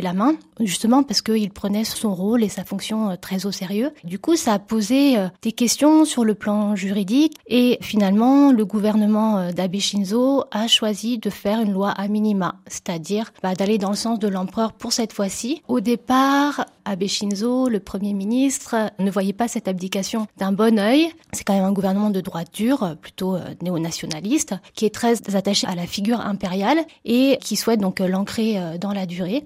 la 0.02 0.14
main, 0.14 0.36
justement 0.60 1.04
parce 1.04 1.22
qu'il 1.22 1.52
prenait 1.52 1.84
son 1.84 2.14
rôle 2.14 2.44
et 2.44 2.50
sa 2.50 2.64
fonction 2.64 3.12
euh, 3.12 3.16
très 3.16 3.46
au 3.46 3.52
sérieux. 3.52 3.92
Du 4.04 4.18
coup, 4.18 4.36
ça 4.36 4.54
a 4.54 4.60
posé 4.60 5.18
euh, 5.18 5.28
des 5.44 5.52
questions 5.52 6.04
sur 6.04 6.26
le 6.26 6.34
plan 6.34 6.76
juridique 6.76 7.36
et 7.48 7.78
finalement, 7.82 8.52
le 8.52 8.66
gouvernement 8.66 9.38
euh, 9.38 9.52
d'Abe 9.52 9.78
Shinzo 9.78 10.46
a 10.52 10.68
choisi 10.68 11.20
de 11.20 11.30
faire 11.30 11.62
une 11.62 11.74
loi 11.74 11.92
à 11.92 12.08
minima, 12.08 12.56
c'est-à-dire 12.66 13.32
bah, 13.44 13.54
d'aller 13.54 13.78
dans 13.78 13.92
le 13.92 13.96
sens 13.96 14.18
de 14.18 14.28
l'empereur 14.28 14.74
pour 14.74 14.94
cette 14.94 15.14
fois-ci. 15.14 15.62
Au 15.68 15.80
départ, 15.80 16.66
Abe 16.86 17.06
Shinzo, 17.06 17.70
le 17.70 17.80
Premier 17.80 18.14
ministre, 18.14 18.76
ne 18.98 19.12
voyait 19.12 19.34
pas 19.34 19.48
cette 19.48 19.68
abdication 19.68 20.26
d'un 20.38 20.54
bon 20.54 20.80
œil. 20.80 21.12
C'est 21.34 21.44
quand 21.44 21.54
même 21.54 21.66
un 21.66 21.74
gouvernement 21.74 22.10
de 22.10 22.22
droite 22.22 22.48
dure, 22.52 22.96
plutôt 23.00 23.38
néo-nationaliste, 23.62 24.56
qui 24.74 24.86
est 24.86 24.94
très 24.94 25.14
attaché 25.36 25.68
à 25.68 25.76
la 25.76 25.86
figure 25.86 26.22
impériale 26.22 26.80
et 27.06 27.38
qui 27.42 27.58
souhaite 27.58 27.82
donc 27.82 28.00
l'ancrer 28.00 28.58
dans 28.80 28.94
la 28.94 29.06
durée 29.06 29.44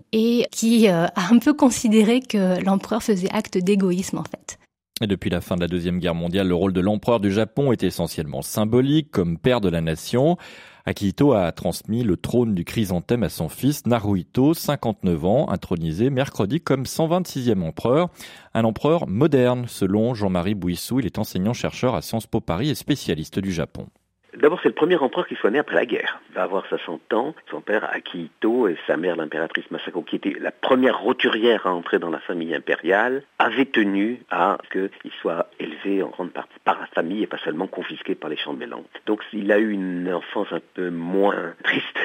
qui 0.51 0.87
euh, 0.87 1.05
a 1.15 1.33
un 1.33 1.39
peu 1.39 1.53
considéré 1.53 2.19
que 2.19 2.63
l'empereur 2.63 3.03
faisait 3.03 3.31
acte 3.31 3.57
d'égoïsme 3.57 4.17
en 4.17 4.23
fait. 4.23 4.57
Et 5.01 5.07
depuis 5.07 5.31
la 5.31 5.41
fin 5.41 5.55
de 5.55 5.61
la 5.61 5.67
Deuxième 5.67 5.99
Guerre 5.99 6.13
mondiale, 6.13 6.47
le 6.47 6.53
rôle 6.53 6.73
de 6.73 6.81
l'empereur 6.81 7.19
du 7.19 7.31
Japon 7.31 7.71
est 7.71 7.81
essentiellement 7.81 8.43
symbolique, 8.43 9.09
comme 9.09 9.39
père 9.39 9.59
de 9.59 9.69
la 9.69 9.81
nation. 9.81 10.37
Akihito 10.85 11.33
a 11.33 11.51
transmis 11.51 12.03
le 12.03 12.17
trône 12.17 12.53
du 12.53 12.65
chrysanthème 12.65 13.23
à 13.23 13.29
son 13.29 13.49
fils 13.49 13.85
Naruhito, 13.87 14.53
59 14.53 15.25
ans, 15.25 15.49
intronisé 15.49 16.09
mercredi 16.09 16.61
comme 16.61 16.83
126e 16.83 17.61
empereur. 17.63 18.09
Un 18.53 18.63
empereur 18.63 19.07
moderne, 19.07 19.65
selon 19.67 20.13
Jean-Marie 20.13 20.55
Bouissou. 20.55 20.99
Il 20.99 21.05
est 21.07 21.17
enseignant-chercheur 21.19 21.95
à 21.95 22.01
Sciences 22.01 22.27
Po 22.27 22.39
Paris 22.39 22.69
et 22.69 22.75
spécialiste 22.75 23.39
du 23.39 23.51
Japon. 23.51 23.87
D'abord, 24.37 24.59
c'est 24.63 24.69
le 24.69 24.75
premier 24.75 24.95
empereur 24.95 25.27
qui 25.27 25.35
soit 25.35 25.51
né 25.51 25.59
après 25.59 25.75
la 25.75 25.85
guerre. 25.85 26.21
Il 26.29 26.35
va 26.35 26.43
avoir 26.43 26.65
60 26.67 27.13
ans. 27.13 27.35
Son 27.49 27.59
père, 27.61 27.89
Akihito, 27.91 28.67
et 28.67 28.77
sa 28.87 28.95
mère, 28.95 29.17
l'impératrice 29.17 29.69
Masako, 29.71 30.03
qui 30.03 30.15
était 30.15 30.35
la 30.39 30.51
première 30.51 30.99
roturière 30.99 31.67
à 31.67 31.73
entrer 31.73 31.99
dans 31.99 32.09
la 32.09 32.19
famille 32.19 32.55
impériale, 32.55 33.23
avaient 33.39 33.65
tenu 33.65 34.23
à 34.29 34.57
qu'il 34.71 35.11
soit 35.21 35.47
élevé 35.59 36.01
en 36.01 36.09
grande 36.09 36.31
partie 36.31 36.59
par 36.63 36.79
la 36.79 36.87
famille 36.87 37.23
et 37.23 37.27
pas 37.27 37.39
seulement 37.39 37.67
confisqué 37.67 38.15
par 38.15 38.29
les 38.29 38.37
chambellans. 38.37 38.83
Donc, 39.05 39.21
il 39.33 39.51
a 39.51 39.59
eu 39.59 39.71
une 39.71 40.11
enfance 40.13 40.47
un 40.51 40.61
peu 40.75 40.89
moins 40.89 41.53
triste 41.63 41.97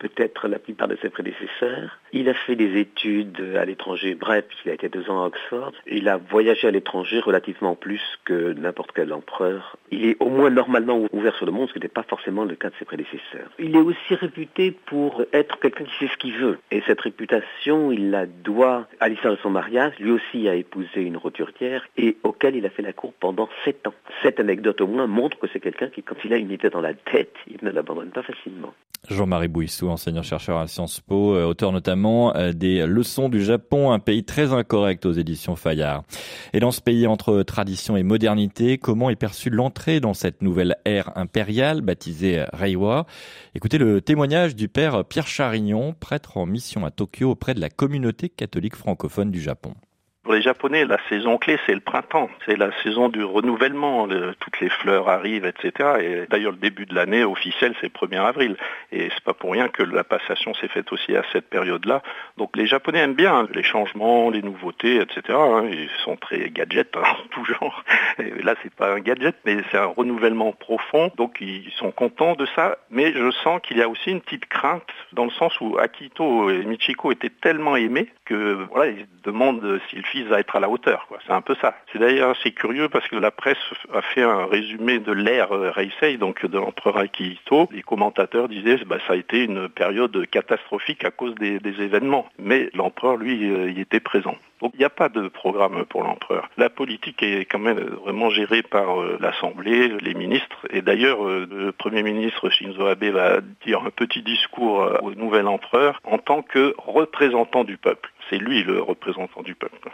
peut-être 0.00 0.48
la 0.48 0.58
plupart 0.58 0.88
de 0.88 0.96
ses 1.00 1.10
prédécesseurs. 1.10 1.98
Il 2.12 2.28
a 2.28 2.34
fait 2.34 2.56
des 2.56 2.80
études 2.80 3.56
à 3.56 3.64
l'étranger, 3.64 4.14
bref, 4.14 4.44
il 4.64 4.70
a 4.70 4.74
été 4.74 4.88
deux 4.88 5.08
ans 5.08 5.22
à 5.22 5.26
Oxford. 5.26 5.72
Il 5.86 6.08
a 6.08 6.16
voyagé 6.16 6.66
à 6.66 6.70
l'étranger 6.72 7.20
relativement 7.20 7.76
plus 7.76 8.02
que 8.24 8.52
n'importe 8.54 8.90
quel 8.94 9.12
empereur. 9.12 9.76
Il 9.92 10.06
est 10.06 10.16
au 10.18 10.28
moins 10.28 10.50
normalement 10.50 11.06
ouvert 11.12 11.36
sur 11.36 11.46
le 11.46 11.52
monde, 11.52 11.68
ce 11.68 11.74
qui 11.74 11.78
n'était 11.78 11.88
pas 11.88 12.02
forcément 12.02 12.44
le 12.44 12.56
cas 12.56 12.70
de 12.70 12.74
ses 12.78 12.84
prédécesseurs. 12.84 13.50
Il 13.58 13.76
est 13.76 13.80
aussi 13.80 14.14
réputé 14.14 14.72
pour 14.86 15.22
être 15.32 15.60
quelqu'un 15.60 15.84
qui 15.84 15.98
sait 15.98 16.12
ce 16.12 16.16
qu'il 16.16 16.34
veut. 16.34 16.58
Et 16.70 16.82
cette 16.86 17.00
réputation, 17.00 17.92
il 17.92 18.10
la 18.10 18.26
doit 18.26 18.88
à 18.98 19.08
l'histoire 19.08 19.34
de 19.34 19.38
son 19.40 19.50
mariage. 19.50 19.92
Lui 20.00 20.10
aussi 20.10 20.48
a 20.48 20.54
épousé 20.54 21.02
une 21.02 21.18
roturière 21.18 21.86
et 21.96 22.16
auquel 22.22 22.56
il 22.56 22.64
a 22.64 22.70
fait 22.70 22.82
la 22.82 22.94
cour 22.94 23.12
pendant 23.20 23.48
sept 23.64 23.86
ans. 23.86 23.94
Cette 24.22 24.40
anecdote 24.40 24.80
au 24.80 24.86
moins 24.86 25.06
montre 25.06 25.38
que 25.38 25.46
c'est 25.52 25.60
quelqu'un 25.60 25.88
qui, 25.88 26.02
quand 26.02 26.16
il 26.24 26.32
a 26.32 26.36
une 26.36 26.50
idée 26.50 26.70
dans 26.70 26.80
la 26.80 26.94
tête, 26.94 27.34
il 27.46 27.58
ne 27.62 27.70
l'abandonne 27.70 28.10
pas 28.10 28.22
facilement. 28.22 28.72
Jean-Marie 29.08 29.48
Bouissou, 29.48 29.89
enseignant-chercheur 29.90 30.58
à 30.58 30.66
Sciences 30.66 31.00
Po, 31.00 31.34
euh, 31.34 31.44
auteur 31.44 31.72
notamment 31.72 32.34
euh, 32.36 32.52
des 32.52 32.86
Leçons 32.86 33.28
du 33.28 33.44
Japon, 33.44 33.92
un 33.92 33.98
pays 33.98 34.24
très 34.24 34.52
incorrect 34.52 35.04
aux 35.06 35.12
éditions 35.12 35.56
Fayard. 35.56 36.04
Et 36.52 36.60
dans 36.60 36.70
ce 36.70 36.80
pays 36.80 37.06
entre 37.06 37.42
tradition 37.42 37.96
et 37.96 38.02
modernité, 38.02 38.78
comment 38.78 39.10
est 39.10 39.16
perçue 39.16 39.50
l'entrée 39.50 40.00
dans 40.00 40.14
cette 40.14 40.42
nouvelle 40.42 40.76
ère 40.84 41.12
impériale 41.16 41.80
baptisée 41.80 42.44
Reiwa? 42.52 43.06
Écoutez 43.54 43.78
le 43.78 44.00
témoignage 44.00 44.56
du 44.56 44.68
père 44.68 45.04
Pierre 45.04 45.26
Charignon, 45.26 45.94
prêtre 45.98 46.36
en 46.36 46.46
mission 46.46 46.84
à 46.84 46.90
Tokyo 46.90 47.30
auprès 47.30 47.54
de 47.54 47.60
la 47.60 47.68
communauté 47.68 48.28
catholique 48.28 48.76
francophone 48.76 49.30
du 49.30 49.40
Japon. 49.40 49.74
Pour 50.22 50.34
les 50.34 50.42
Japonais, 50.42 50.84
la 50.84 50.98
saison 51.08 51.38
clé, 51.38 51.58
c'est 51.64 51.72
le 51.72 51.80
printemps. 51.80 52.28
C'est 52.44 52.56
la 52.56 52.70
saison 52.82 53.08
du 53.08 53.24
renouvellement. 53.24 54.06
toutes 54.38 54.60
les 54.60 54.68
fleurs 54.68 55.08
arrivent, 55.08 55.46
etc. 55.46 55.72
Et 55.98 56.26
d'ailleurs, 56.28 56.52
le 56.52 56.58
début 56.58 56.84
de 56.84 56.94
l'année 56.94 57.24
officiel, 57.24 57.74
c'est 57.80 57.86
le 57.86 58.06
1er 58.06 58.20
avril. 58.20 58.56
Et 58.92 59.08
c'est 59.08 59.24
pas 59.24 59.32
pour 59.32 59.52
rien 59.52 59.68
que 59.68 59.82
la 59.82 60.04
passation 60.04 60.52
s'est 60.52 60.68
faite 60.68 60.92
aussi 60.92 61.16
à 61.16 61.22
cette 61.32 61.48
période-là. 61.48 62.02
Donc 62.36 62.54
les 62.54 62.66
Japonais 62.66 62.98
aiment 62.98 63.14
bien 63.14 63.48
les 63.54 63.62
changements, 63.62 64.28
les 64.28 64.42
nouveautés, 64.42 64.96
etc. 64.96 65.22
Hein. 65.30 65.64
Ils 65.72 65.88
sont 66.04 66.16
très 66.16 66.50
gadgets, 66.50 66.94
hein, 66.98 67.16
tout 67.30 67.46
genre. 67.46 67.82
Et 68.18 68.42
là, 68.42 68.56
c'est 68.62 68.74
pas 68.74 68.92
un 68.92 69.00
gadget, 69.00 69.36
mais 69.46 69.56
c'est 69.70 69.78
un 69.78 69.86
renouvellement 69.86 70.52
profond. 70.52 71.10
Donc 71.16 71.38
ils 71.40 71.72
sont 71.78 71.92
contents 71.92 72.34
de 72.34 72.44
ça. 72.54 72.76
Mais 72.90 73.14
je 73.14 73.30
sens 73.30 73.62
qu'il 73.62 73.78
y 73.78 73.82
a 73.82 73.88
aussi 73.88 74.10
une 74.10 74.20
petite 74.20 74.46
crainte 74.46 74.82
dans 75.14 75.24
le 75.24 75.30
sens 75.30 75.58
où 75.62 75.78
Akito 75.78 76.50
et 76.50 76.62
Michiko 76.66 77.10
étaient 77.10 77.30
tellement 77.30 77.76
aimés 77.76 78.08
que 78.26 78.66
voilà, 78.70 78.90
ils 78.90 79.06
demandent 79.24 79.80
s'ils 79.88 80.04
va 80.28 80.40
être 80.40 80.56
à 80.56 80.60
la 80.60 80.68
hauteur. 80.68 81.06
C'est 81.26 81.32
un 81.32 81.40
peu 81.40 81.54
ça. 81.60 81.74
C'est 81.92 81.98
d'ailleurs 81.98 82.30
assez 82.30 82.52
curieux 82.52 82.88
parce 82.88 83.08
que 83.08 83.16
la 83.16 83.30
presse 83.30 83.58
a 83.92 84.02
fait 84.02 84.22
un 84.22 84.46
résumé 84.46 84.98
de 84.98 85.12
l'ère 85.12 85.52
euh, 85.52 85.70
Reisei, 85.70 86.16
donc 86.16 86.44
de 86.44 86.58
l'empereur 86.58 86.98
Akihito. 86.98 87.68
Les 87.72 87.82
commentateurs 87.82 88.48
disaient 88.48 88.78
que 88.78 88.84
bah, 88.84 88.98
ça 89.06 89.14
a 89.14 89.16
été 89.16 89.44
une 89.44 89.68
période 89.68 90.26
catastrophique 90.30 91.04
à 91.04 91.10
cause 91.10 91.34
des, 91.36 91.58
événements. 91.64 92.28
Mais 92.38 92.70
l'empereur, 92.74 93.16
lui, 93.16 93.50
euh, 93.50 93.70
y 93.70 93.80
était 93.80 94.00
présent. 94.00 94.36
Il 94.80 94.84
n'y 94.84 94.86
a 94.86 94.88
pas 94.88 95.10
de 95.10 95.28
programme 95.28 95.84
pour 95.84 96.04
l'empereur. 96.04 96.48
La 96.56 96.70
politique 96.70 97.22
est 97.22 97.44
quand 97.44 97.58
même 97.58 97.80
vraiment 98.02 98.30
gérée 98.30 98.62
par 98.62 99.02
euh, 99.02 99.18
l'Assemblée, 99.20 99.88
les 100.00 100.14
ministres. 100.14 100.66
Et 100.70 100.80
d'ailleurs, 100.80 101.22
le 101.22 101.70
Premier 101.70 102.02
ministre 102.02 102.48
Shinzo 102.48 102.86
Abe 102.86 103.04
va 103.04 103.42
dire 103.66 103.82
un 103.84 103.90
petit 103.90 104.22
discours 104.22 104.90
au 105.02 105.14
nouvel 105.14 105.48
empereur 105.48 106.00
en 106.04 106.16
tant 106.16 106.40
que 106.40 106.74
représentant 106.78 107.64
du 107.64 107.76
peuple. 107.76 108.10
C'est 108.30 108.38
lui 108.38 108.62
le 108.62 108.80
représentant 108.80 109.42
du 109.42 109.54
peuple. 109.54 109.90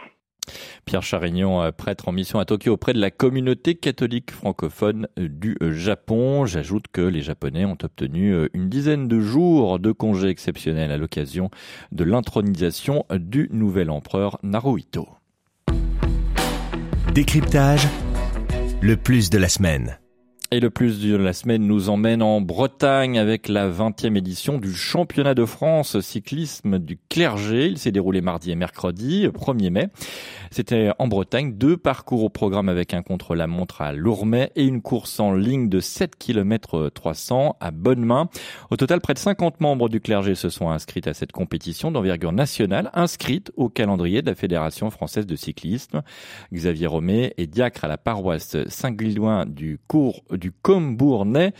Pierre 0.85 1.03
Charignon, 1.03 1.61
euh, 1.61 1.71
prêtre 1.71 2.07
en 2.07 2.11
mission 2.11 2.39
à 2.39 2.45
Tokyo 2.45 2.73
auprès 2.73 2.93
de 2.93 2.99
la 2.99 3.11
communauté 3.11 3.75
catholique 3.75 4.31
francophone 4.31 5.07
euh, 5.19 5.27
du 5.27 5.57
euh, 5.61 5.73
Japon. 5.73 6.45
J'ajoute 6.45 6.85
que 6.91 7.01
les 7.01 7.21
Japonais 7.21 7.65
ont 7.65 7.77
obtenu 7.83 8.47
une 8.53 8.69
dizaine 8.69 9.07
de 9.07 9.19
jours 9.19 9.79
de 9.79 9.91
congé 9.91 10.29
exceptionnel 10.29 10.91
à 10.91 10.97
l'occasion 10.97 11.49
de 11.91 12.03
l'intronisation 12.03 13.05
du 13.11 13.49
nouvel 13.51 13.89
empereur 13.89 14.37
Naruhito. 14.43 15.07
Décryptage, 17.13 17.87
le 18.81 18.95
plus 18.95 19.29
de 19.29 19.37
la 19.37 19.49
semaine. 19.49 19.97
Et 20.49 20.61
le 20.61 20.69
plus 20.69 21.01
de 21.01 21.13
la 21.17 21.33
semaine 21.33 21.67
nous 21.67 21.89
emmène 21.89 22.21
en 22.21 22.39
Bretagne 22.39 23.19
avec 23.19 23.49
la 23.49 23.69
20e 23.69 24.15
édition 24.15 24.59
du 24.59 24.73
championnat 24.73 25.33
de 25.33 25.43
France 25.43 25.99
cyclisme 25.99 26.79
du 26.79 26.97
clergé. 27.09 27.67
Il 27.67 27.77
s'est 27.77 27.91
déroulé 27.91 28.21
mardi 28.21 28.51
et 28.51 28.55
mercredi, 28.55 29.27
1er 29.27 29.69
mai. 29.69 29.87
C'était 30.49 30.91
en 30.99 31.09
Bretagne, 31.09 31.57
deux 31.57 31.75
parcours 31.75 32.23
au 32.23 32.29
programme 32.29 32.69
avec 32.69 32.93
un 32.93 33.01
contre-la-montre 33.01 33.81
à 33.81 33.91
Lourmet 33.91 34.53
et 34.55 34.63
une 34.63 34.81
course 34.81 35.19
en 35.19 35.33
ligne 35.33 35.67
de 35.67 35.81
7 35.81 36.15
km 36.15 36.87
300 36.93 37.57
à 37.59 37.71
Bonnemain. 37.71 38.29
Au 38.71 38.77
total, 38.77 39.01
près 39.01 39.15
de 39.15 39.19
50 39.19 39.59
membres 39.59 39.89
du 39.89 39.99
clergé 39.99 40.33
se 40.33 40.47
sont 40.47 40.69
inscrits 40.69 41.01
à 41.07 41.13
cette 41.13 41.33
compétition 41.33 41.91
d'envergure 41.91 42.31
nationale, 42.31 42.89
inscrite 42.93 43.51
au 43.57 43.67
calendrier 43.67 44.21
de 44.21 44.29
la 44.29 44.35
Fédération 44.35 44.89
française 44.91 45.25
de 45.25 45.35
cyclisme. 45.35 46.03
Xavier 46.53 46.87
Romé 46.87 47.33
est 47.37 47.47
diacre 47.47 47.83
à 47.83 47.89
la 47.89 47.97
paroisse 47.97 48.55
Saint-Gilloin 48.67 49.45
du 49.45 49.77
cours 49.87 50.23
du 50.37 50.51
Combournais 50.51 51.53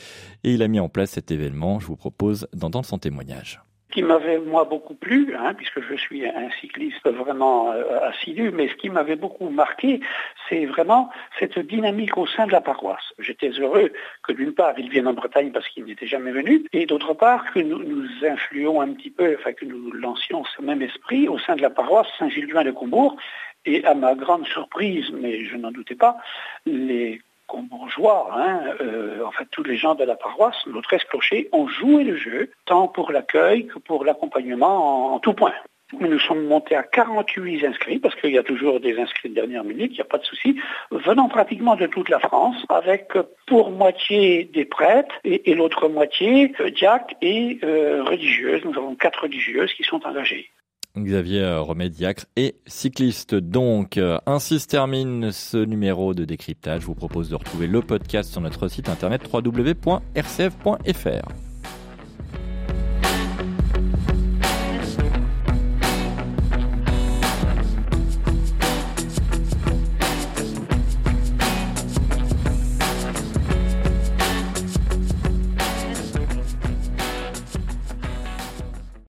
et 0.43 0.53
il 0.53 0.61
a 0.61 0.67
mis 0.67 0.79
en 0.79 0.89
place 0.89 1.11
cet 1.11 1.31
événement. 1.31 1.79
Je 1.79 1.87
vous 1.87 1.97
propose 1.97 2.47
d'entendre 2.53 2.85
son 2.85 2.97
témoignage 2.97 3.61
qui 3.97 4.03
m'avait 4.03 4.37
moi 4.37 4.65
beaucoup 4.65 4.93
plu, 4.93 5.33
hein, 5.35 5.55
puisque 5.55 5.81
je 5.81 5.95
suis 5.95 6.23
un 6.27 6.51
cycliste 6.61 7.09
vraiment 7.09 7.71
euh, 7.71 7.99
assidu, 8.01 8.51
mais 8.51 8.67
ce 8.67 8.75
qui 8.75 8.89
m'avait 8.89 9.15
beaucoup 9.15 9.49
marqué, 9.49 10.01
c'est 10.47 10.65
vraiment 10.65 11.09
cette 11.39 11.57
dynamique 11.57 12.15
au 12.15 12.27
sein 12.27 12.45
de 12.45 12.51
la 12.51 12.61
paroisse. 12.61 13.13
J'étais 13.17 13.49
heureux 13.49 13.91
que 14.21 14.33
d'une 14.33 14.53
part 14.53 14.77
ils 14.77 14.89
viennent 14.89 15.07
en 15.07 15.13
Bretagne 15.13 15.51
parce 15.51 15.67
qu'ils 15.69 15.85
n'étaient 15.85 16.05
jamais 16.05 16.31
venus, 16.31 16.61
et 16.73 16.85
d'autre 16.85 17.15
part 17.15 17.51
que 17.53 17.59
nous, 17.59 17.81
nous 17.81 18.05
influons 18.23 18.81
un 18.81 18.89
petit 18.89 19.09
peu, 19.09 19.35
enfin 19.39 19.53
que 19.53 19.65
nous 19.65 19.91
lancions 19.93 20.43
ce 20.55 20.61
même 20.61 20.83
esprit 20.83 21.27
au 21.27 21.39
sein 21.39 21.55
de 21.55 21.63
la 21.63 21.71
paroisse 21.71 22.07
Saint-Gilduin 22.19 22.65
de 22.65 22.71
Combourg, 22.71 23.17
et 23.65 23.83
à 23.83 23.95
ma 23.95 24.15
grande 24.15 24.45
surprise, 24.45 25.09
mais 25.11 25.45
je 25.45 25.55
n'en 25.55 25.71
doutais 25.71 25.95
pas, 25.95 26.17
les 26.65 27.21
bourgeois, 27.55 28.29
hein, 28.33 28.61
euh, 28.81 29.23
en 29.25 29.31
fait 29.31 29.45
tous 29.51 29.63
les 29.63 29.77
gens 29.77 29.95
de 29.95 30.03
la 30.03 30.15
paroisse, 30.15 30.57
nos 30.67 30.81
13 30.81 31.03
clochers, 31.05 31.49
ont 31.51 31.67
joué 31.67 32.03
le 32.03 32.17
jeu, 32.17 32.51
tant 32.65 32.87
pour 32.87 33.11
l'accueil 33.11 33.67
que 33.67 33.79
pour 33.79 34.05
l'accompagnement 34.05 35.13
en, 35.13 35.19
tout 35.19 35.33
point. 35.33 35.53
Nous 35.99 36.19
sommes 36.19 36.45
montés 36.45 36.75
à 36.75 36.83
48 36.83 37.65
inscrits, 37.65 37.99
parce 37.99 38.13
qu'il 38.15 38.31
y 38.31 38.37
a 38.37 38.43
toujours 38.43 38.81
des 38.81 38.99
inscrits 38.99 39.29
de 39.29 39.35
dernière 39.35 39.63
minute, 39.63 39.91
il 39.91 39.95
n'y 39.95 40.01
a 40.01 40.05
pas 40.05 40.17
de 40.17 40.25
souci, 40.25 40.59
venant 40.91 41.29
pratiquement 41.29 41.77
de 41.77 41.87
toute 41.87 42.09
la 42.09 42.19
France, 42.19 42.57
avec 42.67 43.13
pour 43.45 43.71
moitié 43.71 44.43
des 44.43 44.65
prêtres 44.65 45.15
et, 45.23 45.53
l'autre 45.55 45.87
moitié 45.87 46.53
euh, 46.59 46.69
diacres 46.69 47.15
et 47.21 47.59
euh, 47.63 48.03
religieuses. 48.03 48.65
Nous 48.65 48.77
avons 48.77 48.95
quatre 48.95 49.23
religieuses 49.23 49.73
qui 49.73 49.83
sont 49.83 50.05
engagées. 50.05 50.49
Xavier 50.97 51.57
Remédiacre 51.59 52.25
et 52.35 52.55
cycliste. 52.65 53.35
Donc, 53.35 53.97
euh, 53.97 54.17
ainsi 54.25 54.59
se 54.59 54.67
termine 54.67 55.31
ce 55.31 55.57
numéro 55.57 56.13
de 56.13 56.25
décryptage. 56.25 56.81
Je 56.81 56.87
vous 56.87 56.95
propose 56.95 57.29
de 57.29 57.35
retrouver 57.35 57.67
le 57.67 57.81
podcast 57.81 58.31
sur 58.31 58.41
notre 58.41 58.67
site 58.67 58.89
internet 58.89 59.21
www.rcf.fr. 59.31 60.77